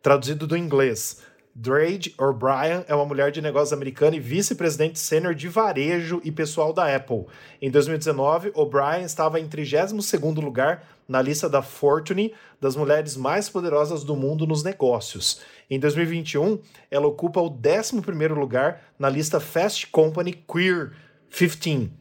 [0.02, 1.22] traduzido do inglês.
[1.54, 6.72] Drade O'Brien é uma mulher de negócios americana e vice-presidente sênior de varejo e pessoal
[6.72, 7.26] da Apple.
[7.62, 14.04] Em 2019, O'Brien estava em 32º lugar na lista da Fortune das mulheres mais poderosas
[14.04, 15.42] do mundo nos negócios.
[15.70, 16.60] Em 2021,
[16.90, 20.94] ela ocupa o 11º lugar na lista Fast Company Queer
[21.30, 21.92] 15.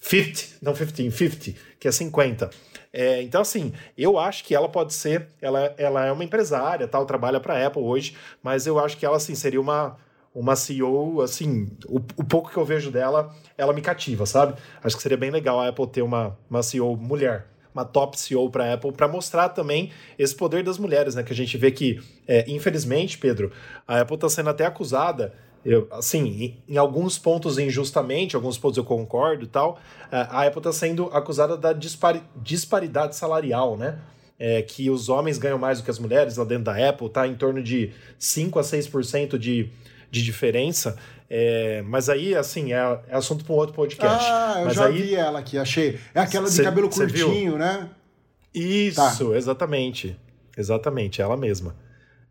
[0.00, 2.50] 50, não 15, 50, que é 50.
[2.98, 5.28] É, então, assim, eu acho que ela pode ser.
[5.38, 9.04] Ela, ela é uma empresária, tal, trabalha para a Apple hoje, mas eu acho que
[9.04, 9.98] ela, assim, seria uma,
[10.34, 14.54] uma CEO, assim, o, o, pouco que eu vejo dela, ela me cativa, sabe?
[14.82, 17.48] Acho que seria bem legal a Apple ter uma, uma CEO mulher.
[17.74, 21.22] Uma top CEO para a Apple, para mostrar também esse poder das mulheres, né?
[21.22, 23.52] Que a gente vê que, é, infelizmente, Pedro,
[23.86, 25.34] a Apple está sendo até acusada
[25.66, 26.24] eu, assim,
[26.68, 29.80] em, em, alguns pontos injustamente, alguns pontos eu concordo e tal,
[30.12, 33.98] a Apple está sendo acusada da dispari disparidade salarial, né?
[34.38, 37.26] É, que os homens ganham mais do que as mulheres lá dentro da Apple, tá
[37.26, 39.70] em torno de 5 a 6% de,
[40.10, 40.96] de diferença.
[41.28, 44.24] É, mas aí, assim, é, é assunto para um outro podcast.
[44.30, 45.98] Ah, eu mas já aí, vi ela aqui, achei.
[46.14, 47.88] É aquela de Cê- cabelo curtinho, né?
[48.54, 50.16] Isso, exatamente.
[50.56, 51.74] Exatamente, ela mesma.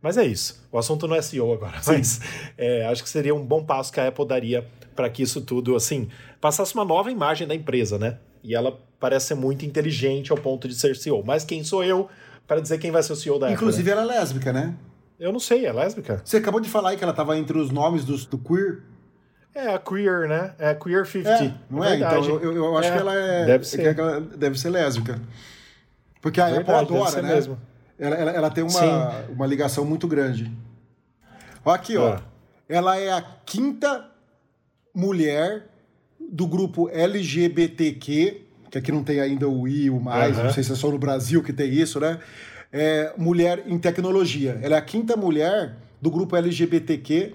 [0.06, 0.64] Mas é isso.
[0.72, 2.22] O assunto não é SEO agora, mas
[2.56, 4.64] é, acho que seria um bom passo que a Apple daria
[4.96, 8.20] para que isso tudo, assim, passasse uma nova imagem da empresa, né?
[8.44, 11.24] E ela parece ser muito inteligente ao ponto de ser CEO.
[11.26, 12.08] Mas quem sou eu
[12.46, 14.04] para dizer quem vai ser o CEO da Inclusive, Apple?
[14.04, 14.66] ela é lésbica, né?
[14.68, 14.76] né?
[15.20, 16.22] Eu não sei, é lésbica?
[16.24, 18.84] Você acabou de falar aí que ela tava entre os nomes dos, do queer.
[19.56, 20.54] É a Queer, né?
[20.60, 21.30] É a Queer 50.
[21.32, 21.90] É, não é?
[21.98, 22.30] verdade.
[22.30, 23.46] Então, eu, eu acho É, que ela é.
[23.46, 23.96] Deve ser.
[23.96, 25.20] que ela deve ser lésbica.
[26.22, 27.34] Porque a Verdade, Apple adora, né?
[27.34, 27.58] mesmo.
[27.98, 29.34] Ela, ela, ela tem uma, Sim.
[29.34, 30.52] uma ligação muito grande.
[31.64, 32.16] Aqui, ó.
[32.16, 32.22] Ah.
[32.68, 34.10] Ela é a quinta
[34.94, 35.68] mulher
[36.20, 40.46] do grupo LGBTQ, que aqui não tem ainda o I, o mais, Aham.
[40.46, 42.20] não sei se é só no Brasil que tem isso, né?
[42.72, 44.60] É, mulher em tecnologia.
[44.62, 47.34] Ela é a quinta mulher do grupo LGBTQ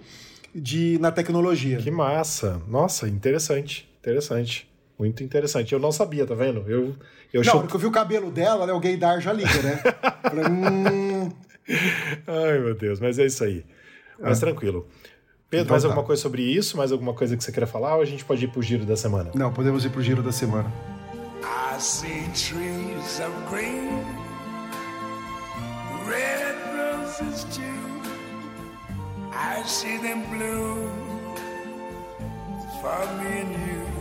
[0.54, 1.78] de, na tecnologia.
[1.78, 2.60] Que massa.
[2.68, 3.88] Nossa, interessante.
[4.00, 4.68] Interessante.
[4.98, 5.72] Muito interessante.
[5.72, 6.64] Eu não sabia, tá vendo?
[6.68, 6.94] Eu,
[7.32, 9.32] eu Não, chu- na hora que eu vi o cabelo dela, né, o gaydar já
[9.32, 9.76] liga, né?
[10.22, 11.30] Falei, hum,
[12.26, 13.64] Ai, meu Deus, mas é isso aí.
[14.18, 14.86] Mas tranquilo.
[15.48, 15.88] Pedro, Então mais tá.
[15.88, 16.76] alguma coisa sobre isso?
[16.76, 17.96] Mais alguma coisa que você queira falar?
[17.96, 19.30] Ou a gente pode ir pro giro da semana?
[19.34, 20.70] Não, podemos ir pro giro da semana.
[21.42, 23.88] I see trees of green,
[26.06, 27.62] red roses too.
[29.32, 30.88] I see them blue
[32.80, 33.99] for me and you.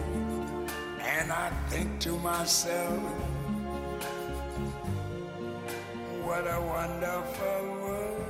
[1.29, 3.03] And I think to myself,
[6.25, 8.25] what a wonderful world.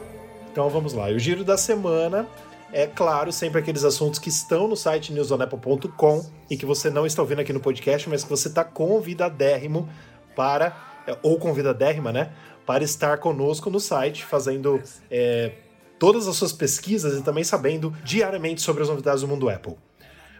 [0.51, 1.09] Então vamos lá.
[1.09, 2.27] E o giro da semana
[2.73, 7.21] é, claro, sempre aqueles assuntos que estão no site newsonapple.com e que você não está
[7.21, 9.87] ouvindo aqui no podcast, mas que você está convidadérrimo
[10.35, 10.75] para,
[11.07, 12.33] é, ou convidadérrima, né?
[12.65, 15.53] Para estar conosco no site, fazendo é,
[15.97, 19.77] todas as suas pesquisas e também sabendo diariamente sobre as novidades do mundo Apple.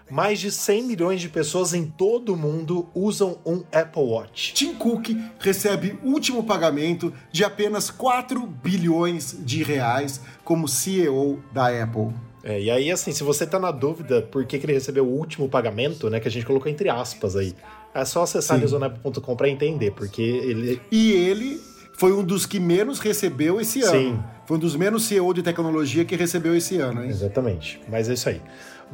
[0.09, 4.53] Mais de 100 milhões de pessoas em todo o mundo usam um Apple Watch.
[4.53, 12.13] Tim Cook recebe último pagamento de apenas 4 bilhões de reais como CEO da Apple.
[12.43, 15.11] É, e aí, assim, se você tá na dúvida por que, que ele recebeu o
[15.11, 16.19] último pagamento, né?
[16.19, 17.53] Que a gente colocou entre aspas aí.
[17.93, 18.61] É só acessar Sim.
[18.61, 20.81] newsonap.com para entender, porque ele.
[20.91, 21.59] E ele
[21.93, 23.91] foi um dos que menos recebeu esse ano.
[23.91, 24.19] Sim.
[24.45, 27.09] Foi um dos menos CEO de tecnologia que recebeu esse ano, hein?
[27.09, 27.81] Exatamente.
[27.89, 28.41] Mas é isso aí.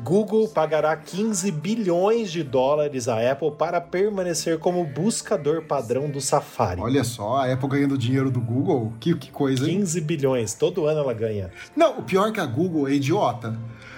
[0.03, 6.81] Google pagará 15 bilhões de dólares à Apple para permanecer como buscador padrão do Safari.
[6.81, 8.91] Olha só, a Apple ganhando dinheiro do Google.
[8.99, 9.79] Que, que coisa, hein?
[9.79, 11.49] 15 bilhões, todo ano ela ganha.
[11.75, 13.57] Não, o pior é que a Google é idiota.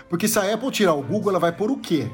[0.10, 2.08] Porque se a Apple tirar o Google, ela vai pôr o quê?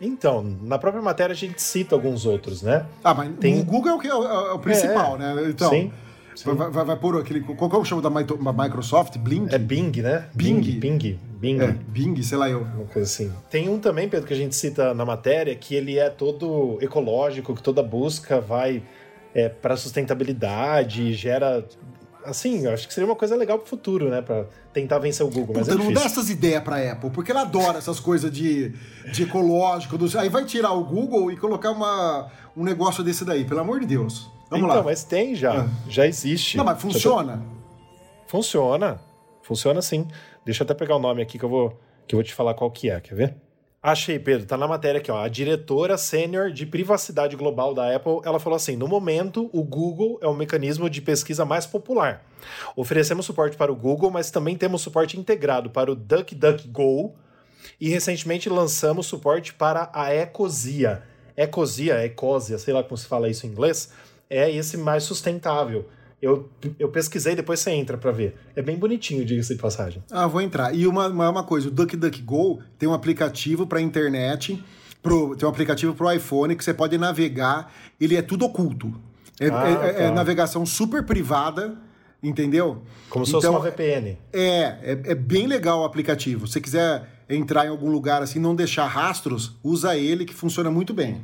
[0.00, 2.86] Então, na própria matéria a gente cita alguns outros, né?
[3.04, 5.48] Ah, mas Tem- o Google é o, que é o, é o principal, É, né?
[5.50, 5.92] Então, sim,
[6.34, 6.54] sim.
[6.54, 7.40] Vai, vai, vai pôr aquele.
[7.40, 9.16] Qual que é o chama da Microsoft?
[9.18, 9.54] Blink?
[9.54, 10.28] É Bing, né?
[10.34, 10.60] Bing.
[10.78, 11.18] Bing.
[11.40, 11.60] Bing.
[11.60, 12.60] É, Bing, sei lá eu.
[12.60, 13.32] Uma coisa assim.
[13.50, 17.54] Tem um também, Pedro, que a gente cita na matéria, que ele é todo ecológico,
[17.54, 18.82] que toda busca vai
[19.34, 21.64] é, para sustentabilidade, gera.
[22.24, 24.20] Assim, eu acho que seria uma coisa legal pro futuro, né?
[24.20, 27.30] Pra tentar vencer o Google, mas Puta, é não dá essas ideias pra Apple, porque
[27.30, 28.74] ela adora essas coisas de,
[29.10, 29.96] de ecológico.
[29.96, 33.80] do- aí vai tirar o Google e colocar uma, um negócio desse daí, pelo amor
[33.80, 34.30] de Deus.
[34.50, 34.82] Vamos então, lá.
[34.82, 35.62] mas tem já.
[35.62, 35.68] Ah.
[35.88, 36.56] Já existe.
[36.56, 37.42] Não, mas tá- funciona.
[38.26, 39.00] Funciona.
[39.42, 40.06] Funciona sim.
[40.44, 42.54] Deixa eu até pegar o nome aqui que eu vou, que eu vou te falar
[42.54, 43.36] qual que é, quer ver?
[43.82, 45.22] Achei, Pedro, tá na matéria aqui, ó.
[45.22, 50.18] A diretora sênior de privacidade global da Apple, ela falou assim: no momento, o Google
[50.20, 52.22] é o mecanismo de pesquisa mais popular.
[52.76, 57.14] Oferecemos suporte para o Google, mas também temos suporte integrado para o DuckDuckGo
[57.80, 61.02] e recentemente lançamos suporte para a Ecosia.
[61.34, 63.92] Ecosia, Ecosia, sei lá como se fala isso em inglês,
[64.30, 65.86] é esse mais sustentável.
[66.22, 68.36] Eu, eu pesquisei, depois você entra pra ver.
[68.54, 70.02] É bem bonitinho, diga-se de passagem.
[70.10, 70.74] Ah, vou entrar.
[70.74, 74.62] E uma, uma, coisa, o DuckDuckGo tem um aplicativo para internet,
[75.02, 78.94] pro, tem um aplicativo pro iPhone que você pode navegar, ele é tudo oculto.
[79.40, 80.14] É, Ah, é- é tá.
[80.14, 81.74] navegação super privada,
[82.22, 82.82] entendeu?
[83.08, 84.18] Como se fosse Então, uma VPN.
[84.30, 84.42] É,
[84.82, 86.46] é, é bem legal o aplicativo.
[86.46, 90.70] Se você quiser entrar em algum lugar assim, não deixar rastros, usa ele que funciona
[90.70, 91.22] muito bem.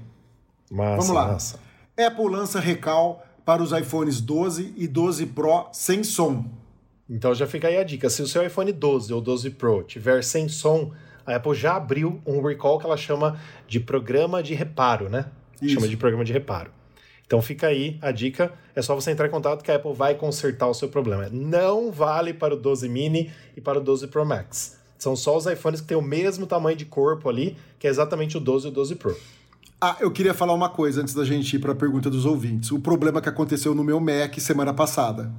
[0.71, 1.27] Massa, Vamos lá.
[1.29, 1.66] massa.
[1.99, 6.45] Apple lança recal para os iPhones 12 e 12 Pro sem som.
[7.09, 8.11] Então já fica aí a dica.
[8.11, 10.93] Se o seu iPhone 12 ou 12 Pro tiver sem som,
[11.25, 15.27] a Apple já abriu um recall que ela chama de programa de reparo, né?
[15.63, 15.75] Isso.
[15.75, 16.71] Chama de programa de reparo.
[17.27, 18.53] Então fica aí a dica.
[18.75, 21.31] É só você entrar em contato que a Apple vai consertar o seu problema.
[21.33, 24.79] Não vale para o 12 mini e para o 12 Pro Max.
[24.99, 28.37] São só os iPhones que têm o mesmo tamanho de corpo ali, que é exatamente
[28.37, 29.17] o 12 e o 12 Pro.
[29.89, 32.73] Ah, eu queria falar uma coisa antes da gente ir para a pergunta dos ouvintes.
[32.73, 35.31] O problema que aconteceu no meu Mac semana passada.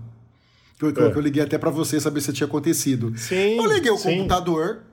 [0.80, 1.12] Que eu, É.
[1.14, 3.18] eu liguei até para você saber se tinha acontecido.
[3.18, 4.16] Sim, Eu liguei o sim.
[4.18, 4.84] computador,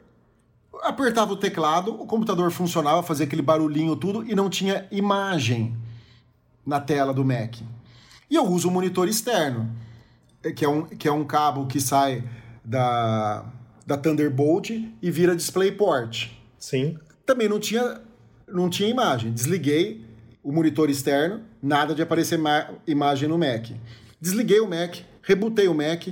[0.83, 5.77] apertava o teclado, o computador funcionava, fazia aquele barulhinho tudo e não tinha imagem
[6.67, 7.57] na tela do Mac.
[8.31, 9.71] E eu uso um monitor externo,
[10.43, 12.25] eh, que é um, que é um cabo que sai
[12.65, 13.45] da,
[13.87, 16.99] da Thunderbolt e vira DisplayPort Sim.
[17.27, 18.01] também não tinha,
[18.49, 19.33] não tinha imagem.
[19.33, 20.05] Desliguei
[20.43, 23.71] o monitor externo, nada de aparecer ma- imagem no Mac.
[24.21, 26.09] Desliguei o Mac, rebutei o Mac,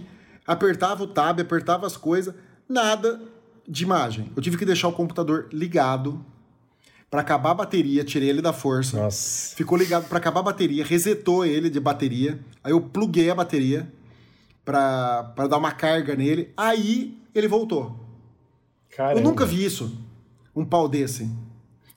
[0.46, 2.34] apertava o tab, apertava as coisas,
[2.68, 3.20] nada
[3.68, 4.30] de imagem.
[4.34, 6.24] Eu tive que deixar o computador ligado
[7.10, 8.96] para acabar a bateria, tirei ele da força.
[8.96, 9.54] Nossa.
[9.54, 12.40] Ficou ligado para acabar a bateria, resetou ele de bateria.
[12.64, 13.86] Aí eu pluguei a bateria
[14.64, 16.52] para dar uma carga nele.
[16.56, 17.98] Aí ele voltou.
[18.96, 19.20] Caramba.
[19.20, 19.98] Eu nunca vi isso.
[20.56, 21.28] Um pau desse.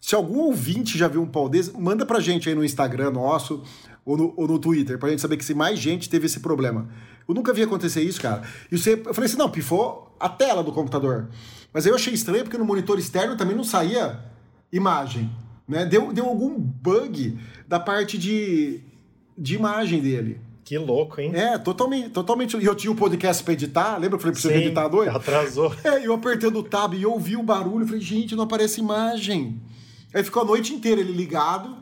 [0.05, 3.63] Se algum ouvinte já viu um pau desse, manda pra gente aí no Instagram nosso
[4.05, 6.87] ou no, ou no Twitter, pra gente saber que se mais gente teve esse problema.
[7.27, 8.43] Eu nunca vi acontecer isso, cara.
[8.71, 11.29] E você, eu falei assim, não, pifou a tela do computador.
[11.73, 14.19] Mas aí eu achei estranho porque no monitor externo também não saía
[14.71, 15.27] imagem.
[15.67, 15.87] Né?
[15.87, 18.81] Deu, deu algum bug da parte de,
[19.35, 20.39] de imagem dele.
[20.63, 21.31] Que louco, hein?
[21.33, 22.55] É, totalmente, totalmente.
[22.57, 25.09] E eu tinha o podcast pra editar, lembra eu falei pra você editar dois?
[25.09, 25.73] Atrasou.
[25.83, 29.59] É, eu apertando o tab e eu ouvi o barulho, falei, gente, não aparece imagem.
[30.15, 31.75] Aí ficou a noite inteira ele ligado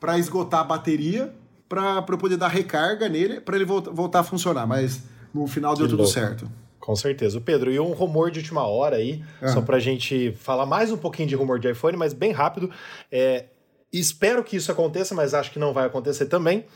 [0.00, 1.34] pra esgotar a bateria,
[1.68, 4.66] pra eu poder dar recarga nele, pra ele volta- voltar a funcionar.
[4.66, 5.02] Mas
[5.34, 6.12] no final deu Que tudo louco.
[6.14, 6.48] certo.
[6.78, 7.38] Com certeza.
[7.38, 9.48] O Pedro, e um rumor de última hora aí, Ah.
[9.48, 12.70] só pra gente falar mais um pouquinho de rumor de iPhone, mas bem rápido.
[13.10, 13.46] É,
[13.92, 16.66] espero que isso aconteça, mas acho que não vai acontecer também.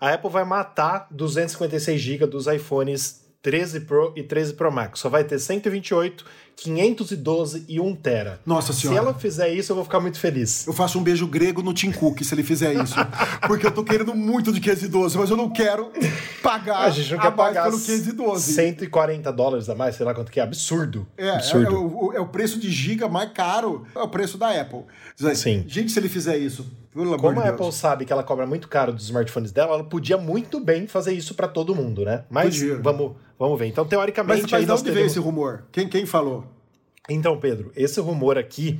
[0.00, 5.00] A Apple vai matar 256 GB dos iPhones 13 Pro e 13 Pro Max.
[5.00, 6.24] Só vai ter 128,
[6.56, 8.40] 512 e 1 tera.
[8.44, 8.98] Nossa Se senhora.
[8.98, 10.66] ela fizer isso, eu vou ficar muito feliz.
[10.66, 12.94] Eu faço um beijo grego no Tim Cook se ele fizer isso.
[13.46, 15.92] Porque eu tô querendo muito de 512, mas eu não quero
[16.42, 18.54] pagar A gente não quer pagar pelo 512.
[18.54, 20.42] 140 dólares a mais, sei lá quanto que é.
[20.42, 21.06] Absurdo.
[21.16, 21.66] É, é, Absurdo.
[21.66, 24.80] é o, é o preço de giga mais caro, é o preço da Apple.
[25.34, 25.64] Sim.
[25.68, 26.66] Gente, se ele fizer isso,
[27.04, 27.54] pelo Como a Deus.
[27.54, 31.12] Apple sabe que ela cobra muito caro dos smartphones dela, ela podia muito bem fazer
[31.12, 32.24] isso para todo mundo, né?
[32.30, 32.78] Mas Podia.
[32.78, 33.66] vamos, vamos ver.
[33.66, 35.64] Então, teoricamente, Mas, mas de onde veio teremos- esse rumor?
[35.72, 36.44] Quem, quem falou?
[37.08, 38.78] Então, Pedro, esse rumor aqui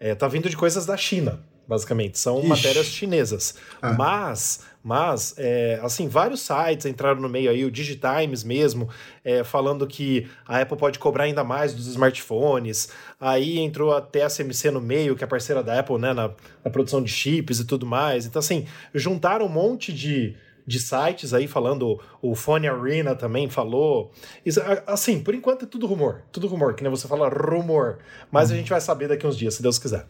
[0.00, 2.18] é, tá vindo de coisas da China, basicamente.
[2.18, 2.48] São Ixi.
[2.48, 3.54] matérias chinesas.
[3.82, 3.92] Ah.
[3.92, 8.88] Mas, mas é, assim, vários sites entraram no meio aí, o Digitimes mesmo,
[9.22, 12.88] é, falando que a Apple pode cobrar ainda mais dos smartphones.
[13.20, 16.30] Aí entrou a TSMC no meio, que é parceira da Apple, né, na,
[16.64, 18.24] na produção de chips e tudo mais.
[18.24, 20.34] Então, assim, juntaram um monte de
[20.68, 24.12] de sites aí falando, o Phone Arena também falou.
[24.44, 26.24] Isso, assim, por enquanto é tudo rumor.
[26.30, 28.00] Tudo rumor, que nem você fala, rumor.
[28.30, 30.06] Mas a gente vai saber daqui uns dias, se Deus quiser.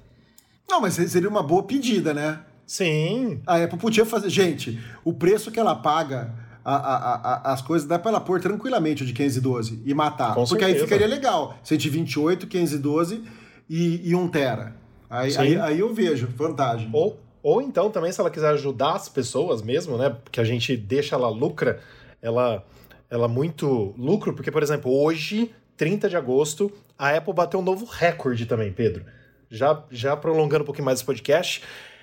[0.69, 2.41] Não, mas seria uma boa pedida, né?
[2.67, 3.41] Sim.
[3.47, 4.29] A Apple podia fazer.
[4.29, 6.47] Gente, o preço que ela paga.
[6.65, 10.35] a- a- a- as coisas dá pra ela pôr tranquilamente o de 512 e matar.
[10.35, 10.85] Com porque aí certeza.
[10.87, 11.57] ficaria legal.
[11.63, 13.23] 128, 512
[13.71, 14.77] e, e 1 tera.
[15.09, 16.91] Aí, aí, aí eu vejo vantagem.
[16.93, 20.11] Ou, ou então também, se ela quiser ajudar as pessoas mesmo, né?
[20.11, 21.81] Porque a gente deixa ela lucra,
[22.21, 22.63] ela,
[23.09, 27.87] ela muito lucro, porque, por exemplo, hoje, 30 de agosto, a Apple bateu um novo
[27.87, 29.07] recorde também, Pedro.
[29.51, 31.63] Já, já prolongando um pouquinho mais esse podcast,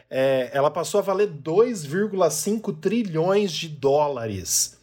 [0.10, 4.80] é, ela passou a valer 2,5 trilhões de dólares.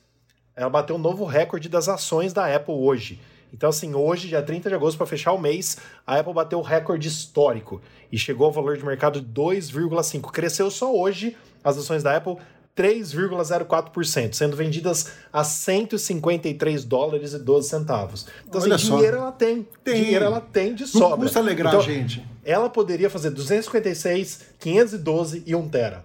[0.55, 3.21] Ela bateu um novo recorde das ações da Apple hoje.
[3.53, 6.63] Então, assim, hoje, dia 30 de agosto, para fechar o mês, a Apple bateu o
[6.63, 10.31] recorde histórico e chegou ao valor de mercado de 2,5.
[10.31, 12.37] Cresceu só hoje as ações da Apple
[12.77, 18.27] 3,04%, sendo vendidas a 153 dólares e 12 centavos.
[18.49, 18.97] Então, Olha assim, só.
[18.97, 19.67] dinheiro ela tem.
[19.85, 20.03] Tem.
[20.05, 21.19] Dinheiro ela tem de Não sobra.
[21.27, 22.25] custa alegrar Então, a gente.
[22.45, 26.05] Ela poderia fazer 256, 512 e 1 tera.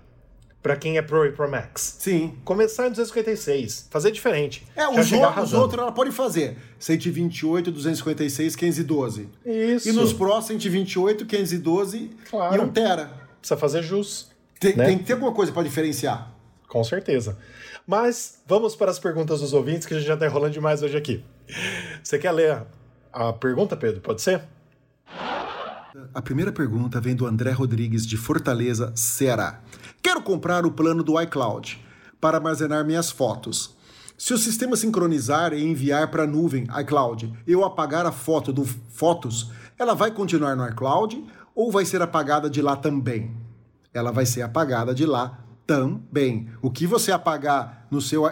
[0.59, 1.95] para quem é Pro e Pro Max.
[1.99, 2.33] Sim.
[2.43, 4.65] Começar em 256, fazer diferente.
[4.75, 9.29] É, os, chegar o- os outros ela pode fazer 128, 256, 512.
[9.45, 9.87] Isso.
[9.87, 12.55] E nos Pro 128, 512 Claro.
[12.55, 13.11] e 1 tera.
[13.39, 14.29] Precisa fazer jus.
[14.59, 14.87] Tem, Né?
[14.87, 16.33] tem que ter alguma coisa para diferenciar.
[16.67, 17.37] Com certeza.
[17.85, 20.97] Mas vamos para as perguntas dos ouvintes, que a gente já está enrolando demais hoje
[20.97, 21.23] aqui.
[22.03, 22.63] Você quer ler
[23.13, 24.01] a pergunta, Pedro?
[24.01, 24.43] Pode ser?
[26.13, 29.61] A primeira pergunta vem do André Rodrigues, de Fortaleza, Ceará.
[30.03, 31.83] Quero comprar o plano do iCloud
[32.19, 33.75] para armazenar minhas fotos.
[34.17, 38.65] Se o sistema sincronizar e enviar para a nuvem iCloud, eu apagar a foto do
[38.65, 41.23] Fotos, ela vai continuar no iCloud
[41.55, 43.35] ou vai ser apagada de lá também?
[43.93, 46.49] Ela vai ser apagada de lá também.
[46.61, 48.23] O que você apagar no seu.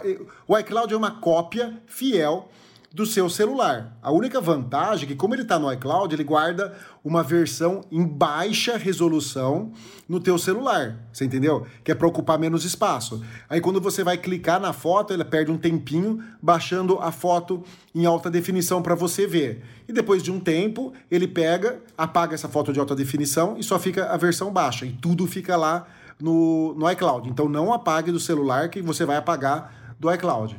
[0.48, 2.50] O iCloud é uma cópia fiel
[2.96, 3.98] do seu celular.
[4.02, 6.74] A única vantagem é que, como ele está no iCloud, ele guarda
[7.04, 9.74] uma versão em baixa resolução
[10.08, 10.98] no teu celular.
[11.12, 11.68] Você entendeu?
[11.84, 13.22] Que é para ocupar menos espaço.
[13.50, 18.06] Aí quando você vai clicar na foto, ele perde um tempinho baixando a foto em
[18.06, 19.62] alta definição para você ver.
[19.90, 23.78] E depois de um tempo, ele pega, apaga essa foto de alta definição e só
[23.78, 24.86] fica a versão baixa.
[24.86, 25.86] E tudo fica lá
[26.20, 27.30] no, no iCloud.
[27.30, 30.58] Então não apague do celular que você vai apagar do iCloud.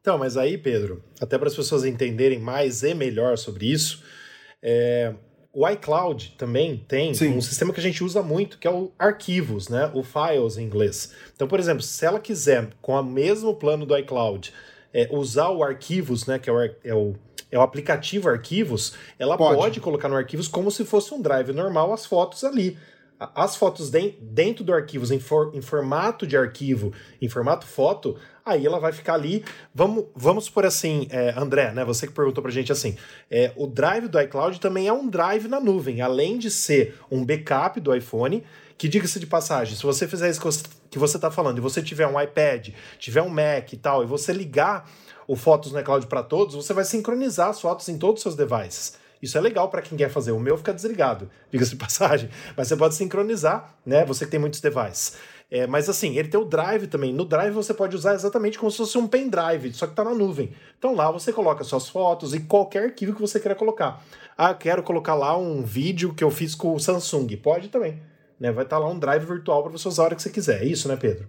[0.00, 4.02] Então, mas aí, Pedro, até para as pessoas entenderem mais e melhor sobre isso,
[4.60, 5.14] é,
[5.52, 7.36] o iCloud também tem Sim.
[7.36, 9.90] um sistema que a gente usa muito, que é o arquivos, né?
[9.94, 11.12] O files em inglês.
[11.36, 14.52] Então, por exemplo, se ela quiser, com o mesmo plano do iCloud,
[14.92, 16.38] é, usar o arquivos, né?
[16.38, 17.14] Que é o, é o,
[17.50, 19.56] é o aplicativo arquivos, ela Pode.
[19.56, 19.80] pode.
[19.80, 22.78] colocar no arquivos como se fosse um drive normal as fotos ali.
[23.34, 28.16] As fotos den- dentro do arquivos, em, for- em formato de arquivo, em formato foto,
[28.44, 29.44] aí ela vai ficar ali.
[29.74, 31.84] Vamos, vamos por assim, é, André, né?
[31.84, 32.96] Você que perguntou pra gente assim:
[33.30, 37.24] é, o drive do iCloud também é um drive na nuvem, além de ser um
[37.24, 38.42] backup do iPhone.
[38.78, 40.40] Que diga-se de passagem, se você fizer isso
[40.90, 44.06] que você está falando e você tiver um iPad, tiver um Mac e tal, e
[44.06, 44.90] você ligar
[45.28, 48.34] o Fotos no iCloud para todos, você vai sincronizar as fotos em todos os seus
[48.34, 48.94] devices.
[49.22, 50.32] Isso é legal para quem quer fazer.
[50.32, 52.28] O meu fica desligado, diga-se de passagem.
[52.56, 54.04] Mas você pode sincronizar, né?
[54.04, 55.16] Você que tem muitos devices.
[55.48, 57.12] É, mas assim, ele tem o Drive também.
[57.12, 60.14] No Drive você pode usar exatamente como se fosse um pendrive, só que tá na
[60.14, 60.50] nuvem.
[60.78, 64.02] Então lá você coloca suas fotos e qualquer arquivo que você queira colocar.
[64.36, 67.36] Ah, eu quero colocar lá um vídeo que eu fiz com o Samsung.
[67.36, 68.00] Pode também.
[68.40, 68.50] Né?
[68.50, 70.62] Vai estar lá um drive virtual para você usar a hora que você quiser.
[70.62, 71.28] É isso, né, Pedro?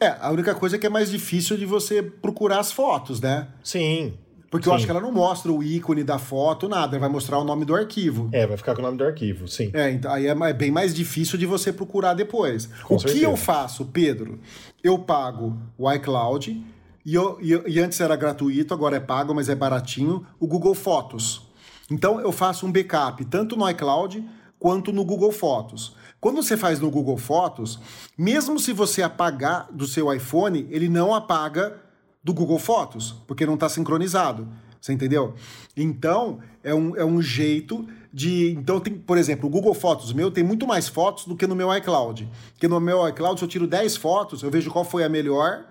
[0.00, 3.48] É, a única coisa é que é mais difícil de você procurar as fotos, né?
[3.62, 4.16] Sim.
[4.54, 4.76] Porque eu Sim.
[4.76, 7.64] acho que ela não mostra o ícone da foto, nada, ela vai mostrar o nome
[7.64, 8.28] do arquivo.
[8.30, 9.68] É, vai ficar com o nome do arquivo, sim.
[9.74, 12.66] É, então aí é mais- bem mais difícil de você procurar depois.
[12.84, 13.24] Com o que certeza.
[13.24, 14.38] eu faço, Pedro?
[14.80, 16.64] Eu pago o iCloud,
[17.04, 20.46] e, eu- e eu- e antes era gratuito, agora é pago, mas é baratinho, o
[20.46, 21.48] Google Fotos.
[21.90, 24.24] Então eu faço um backup tanto no iCloud
[24.56, 25.96] quanto no Google Fotos.
[26.20, 27.80] Quando você faz no Google Fotos,
[28.16, 31.82] mesmo se você apagar do seu iPhone, ele não apaga
[32.24, 34.48] do Google Fotos, porque não está sincronizado.
[34.80, 35.34] Você entendeu?
[35.76, 38.52] Então, é um, é um jeito de.
[38.52, 41.54] Então, tem, por exemplo, o Google Fotos meu tem muito mais fotos do que no
[41.54, 42.28] meu iCloud.
[42.52, 45.64] Porque no meu iCloud, se eu tiro 10 fotos, eu vejo qual foi a melhor.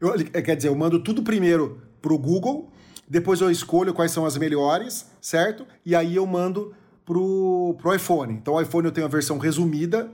[0.00, 2.72] Eu, eh, quer dizer, eu mando tudo primeiro pro Google,
[3.08, 5.66] depois eu escolho quais são as melhores, certo?
[5.84, 6.74] E aí eu mando
[7.04, 8.34] pro, pro iPhone.
[8.34, 10.10] Então, o iPhone eu tenho a versão resumida,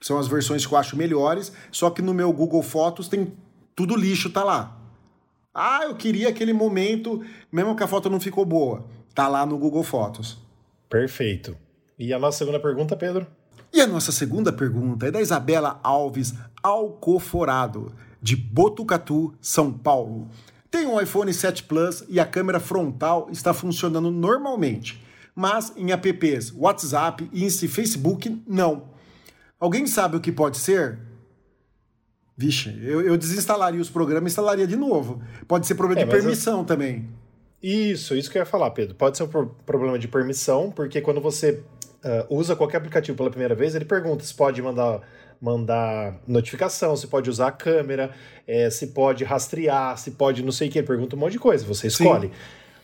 [0.00, 3.32] que são as versões que eu acho melhores, só que no meu Google Fotos tem
[3.74, 4.81] tudo lixo, tá lá.
[5.54, 8.86] Ah, eu queria aquele momento, mesmo que a foto não ficou boa.
[9.14, 10.38] Tá lá no Google Fotos.
[10.88, 11.56] Perfeito.
[11.98, 13.26] E a nossa segunda pergunta, Pedro?
[13.72, 20.28] E a nossa segunda pergunta é da Isabela Alves Alcoforado, de Botucatu, São Paulo.
[20.70, 25.02] Tem um iPhone 7 Plus e a câmera frontal está funcionando normalmente,
[25.34, 28.84] mas em apps WhatsApp, Insta e Facebook, não.
[29.60, 30.98] Alguém sabe o que pode ser?
[32.42, 35.22] Vixe, eu, eu desinstalaria os programas e instalaria de novo.
[35.46, 37.08] Pode ser problema É, de mas eu- permissão também.
[37.62, 38.94] Isso, isso que eu ia falar, Pedro.
[38.96, 41.62] Pode ser um pro- problema de permissão, porque quando você
[42.04, 45.00] ah, usa qualquer aplicativo pela primeira vez, ele pergunta se pode mandar,
[45.40, 48.10] mandar notificação, se pode usar a câmera,
[48.48, 50.78] eh, se pode rastrear, se pode não sei o que.
[50.80, 52.32] Ele pergunta um monte de coisa, você escolhe.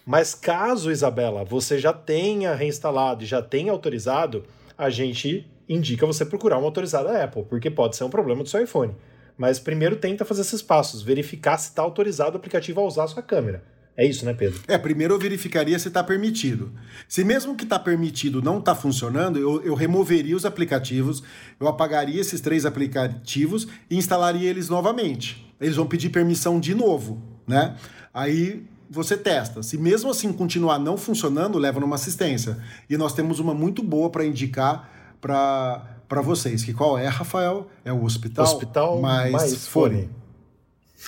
[0.06, 4.44] Mas caso, Isabela, você já tenha reinstalado e já tenha autorizado,
[4.76, 8.48] a gente indica você procurar uma autorizada da Apple, porque pode ser um problema do
[8.48, 8.94] seu iPhone.
[9.38, 13.08] Mas primeiro tenta fazer esses passos, verificar se está autorizado o aplicativo a usar a
[13.08, 13.62] sua câmera.
[13.96, 14.60] É isso, né, Pedro?
[14.68, 16.72] É, primeiro eu verificaria se está permitido.
[17.08, 21.22] Se mesmo que está permitido não está funcionando, eu, eu removeria os aplicativos,
[21.58, 25.52] eu apagaria esses três aplicativos e instalaria eles novamente.
[25.60, 27.76] Eles vão pedir permissão de novo, né?
[28.14, 29.62] Aí você testa.
[29.62, 32.56] Se mesmo assim continuar não funcionando, leva numa assistência.
[32.88, 36.64] E nós temos uma muito boa para indicar para para vocês.
[36.64, 37.68] Que qual é, Rafael?
[37.84, 40.08] É o hospital, Hospital mais, mais fone.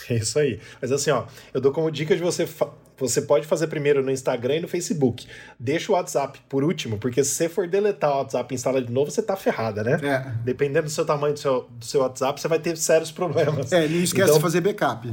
[0.09, 0.61] É isso aí.
[0.81, 2.49] Mas assim, ó, eu dou como dica de você.
[2.97, 5.27] Você pode fazer primeiro no Instagram e no Facebook.
[5.59, 8.93] Deixa o WhatsApp por último, porque se você for deletar o WhatsApp e instalar de
[8.93, 9.99] novo, você tá ferrada, né?
[10.03, 10.31] É.
[10.45, 13.73] Dependendo do seu tamanho do seu, do seu WhatsApp, você vai ter sérios problemas.
[13.73, 15.13] É, não esquece Então, de fazer backup.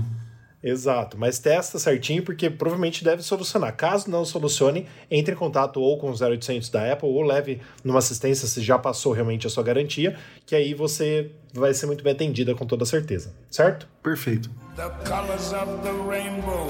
[0.63, 3.75] Exato, mas testa certinho porque provavelmente deve solucionar.
[3.75, 7.99] Caso não solucione, entre em contato ou com o 0800 da Apple ou leve numa
[7.99, 12.13] assistência se já passou realmente a sua garantia, que aí você vai ser muito bem
[12.13, 13.87] atendida com toda certeza, certo?
[14.01, 14.49] Perfeito.
[14.75, 16.67] The colors of the rainbow,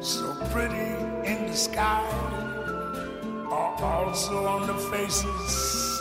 [0.00, 0.94] so pretty
[1.30, 2.02] in the sky,
[3.50, 6.00] are also on the faces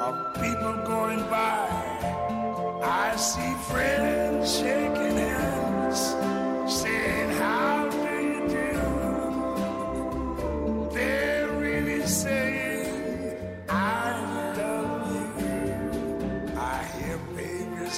[0.00, 1.68] of people going by.
[2.82, 5.53] I see friends shaking hands,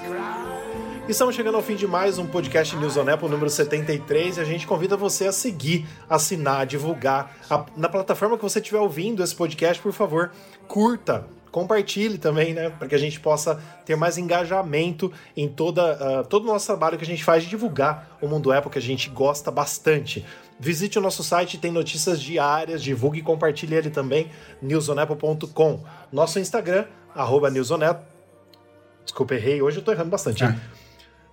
[0.00, 1.06] cry.
[1.08, 4.44] Estamos chegando ao fim de mais um podcast News on Apple número 73 e a
[4.44, 7.36] gente convida você a seguir, assinar, divulgar.
[7.48, 10.32] A- na plataforma que você estiver ouvindo esse podcast, por favor,
[10.66, 11.26] curta,
[11.56, 12.68] compartilhe também, né?
[12.68, 16.98] Para que a gente possa ter mais engajamento em toda, ah, todo o nosso trabalho
[16.98, 20.22] que a gente faz de divulgar o mundo Apple, que a gente gosta bastante.
[20.60, 24.30] Visite o nosso site, tem notícias diárias, divulgue e compartilhe ele também,
[24.60, 25.80] newsonapple.com.
[26.12, 26.84] Nosso Instagram,
[27.14, 28.06] arroba newsonapple.
[29.02, 30.44] Desculpa, errei, hoje eu tô errando bastante.
[30.44, 30.60] hein?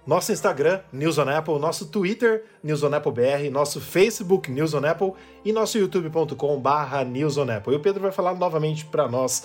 [0.08, 4.86] Nosso Instagram, News on Apple, nosso Twitter, News on Apple BR, nosso Facebook, News on
[4.86, 5.14] Apple
[5.44, 7.74] e nosso youtube.com barra News on Apple.
[7.74, 9.44] E o Pedro vai falar novamente para nós,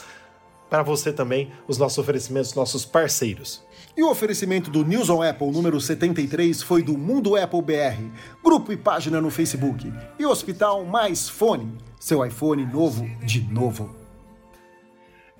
[0.68, 3.62] para você também, os nossos oferecimentos, nossos parceiros.
[3.96, 8.00] E o oferecimento do News on Apple número 73 foi do Mundo Apple BR,
[8.44, 9.92] grupo e página no Facebook.
[10.18, 13.96] E Hospital Mais Fone, seu iPhone novo de novo.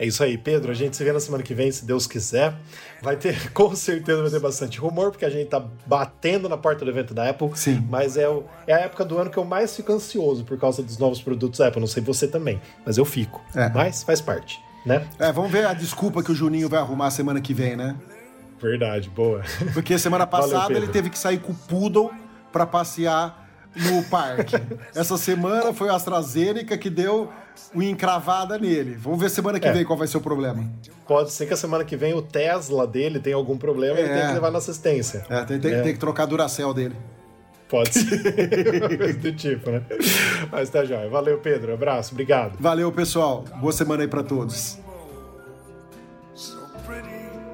[0.01, 0.71] É isso aí, Pedro.
[0.71, 2.55] A gente se vê na semana que vem, se Deus quiser.
[3.03, 6.85] Vai ter, com certeza, vai ter bastante rumor, porque a gente tá batendo na porta
[6.85, 7.51] do evento da Apple.
[7.57, 7.85] Sim.
[7.91, 10.85] Mas é, o- é a época do ano que eu mais fico ansioso por causa
[10.85, 11.81] dos novos produtos Apple.
[11.81, 13.45] Não sei você também, mas eu fico.
[13.57, 13.69] É.
[13.71, 15.07] Mas faz parte, né?
[15.19, 17.95] É, vamos ver a desculpa que o Juninho vai arrumar semana que vem, né?
[18.61, 19.43] Verdade, boa.
[19.73, 20.83] Porque semana Valeu, passada Pedro.
[20.85, 22.11] ele teve que sair com o Poodle
[22.51, 24.57] pra passear no parque.
[24.97, 27.31] Essa semana foi a AstraZeneca que deu
[27.73, 28.97] uma encravada nele.
[28.97, 29.73] Vamos ver semana que É.
[29.73, 30.65] vem qual vai ser o problema.
[31.07, 34.11] Pode ser que a semana que vem o Tesla dele tenha algum problema e ele
[34.11, 34.15] É.
[34.15, 35.25] tenha que levar na assistência.
[35.31, 35.83] É, tem, tem- É.
[35.83, 36.97] tem que trocar a Duracell dele.
[37.69, 38.97] Pode ser.
[38.99, 39.83] Coisa do tipo, né?
[40.51, 41.09] Mas tá jóia.
[41.09, 41.75] Valeu, Pedro.
[41.75, 42.13] Abraço.
[42.13, 42.57] Obrigado.
[42.59, 43.45] Valeu, pessoal.
[43.61, 44.79] Boa semana aí pra todos.
[46.35, 46.57] so
[46.87, 47.09] pretty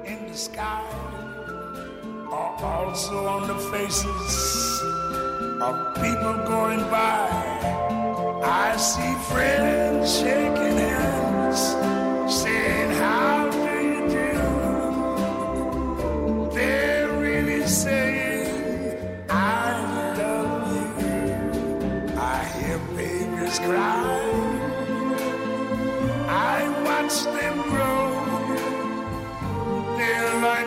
[0.05, 0.81] in the sky
[2.31, 4.81] are also on the faces
[5.61, 7.29] of people going by.
[8.43, 11.04] I see friends shaking hands,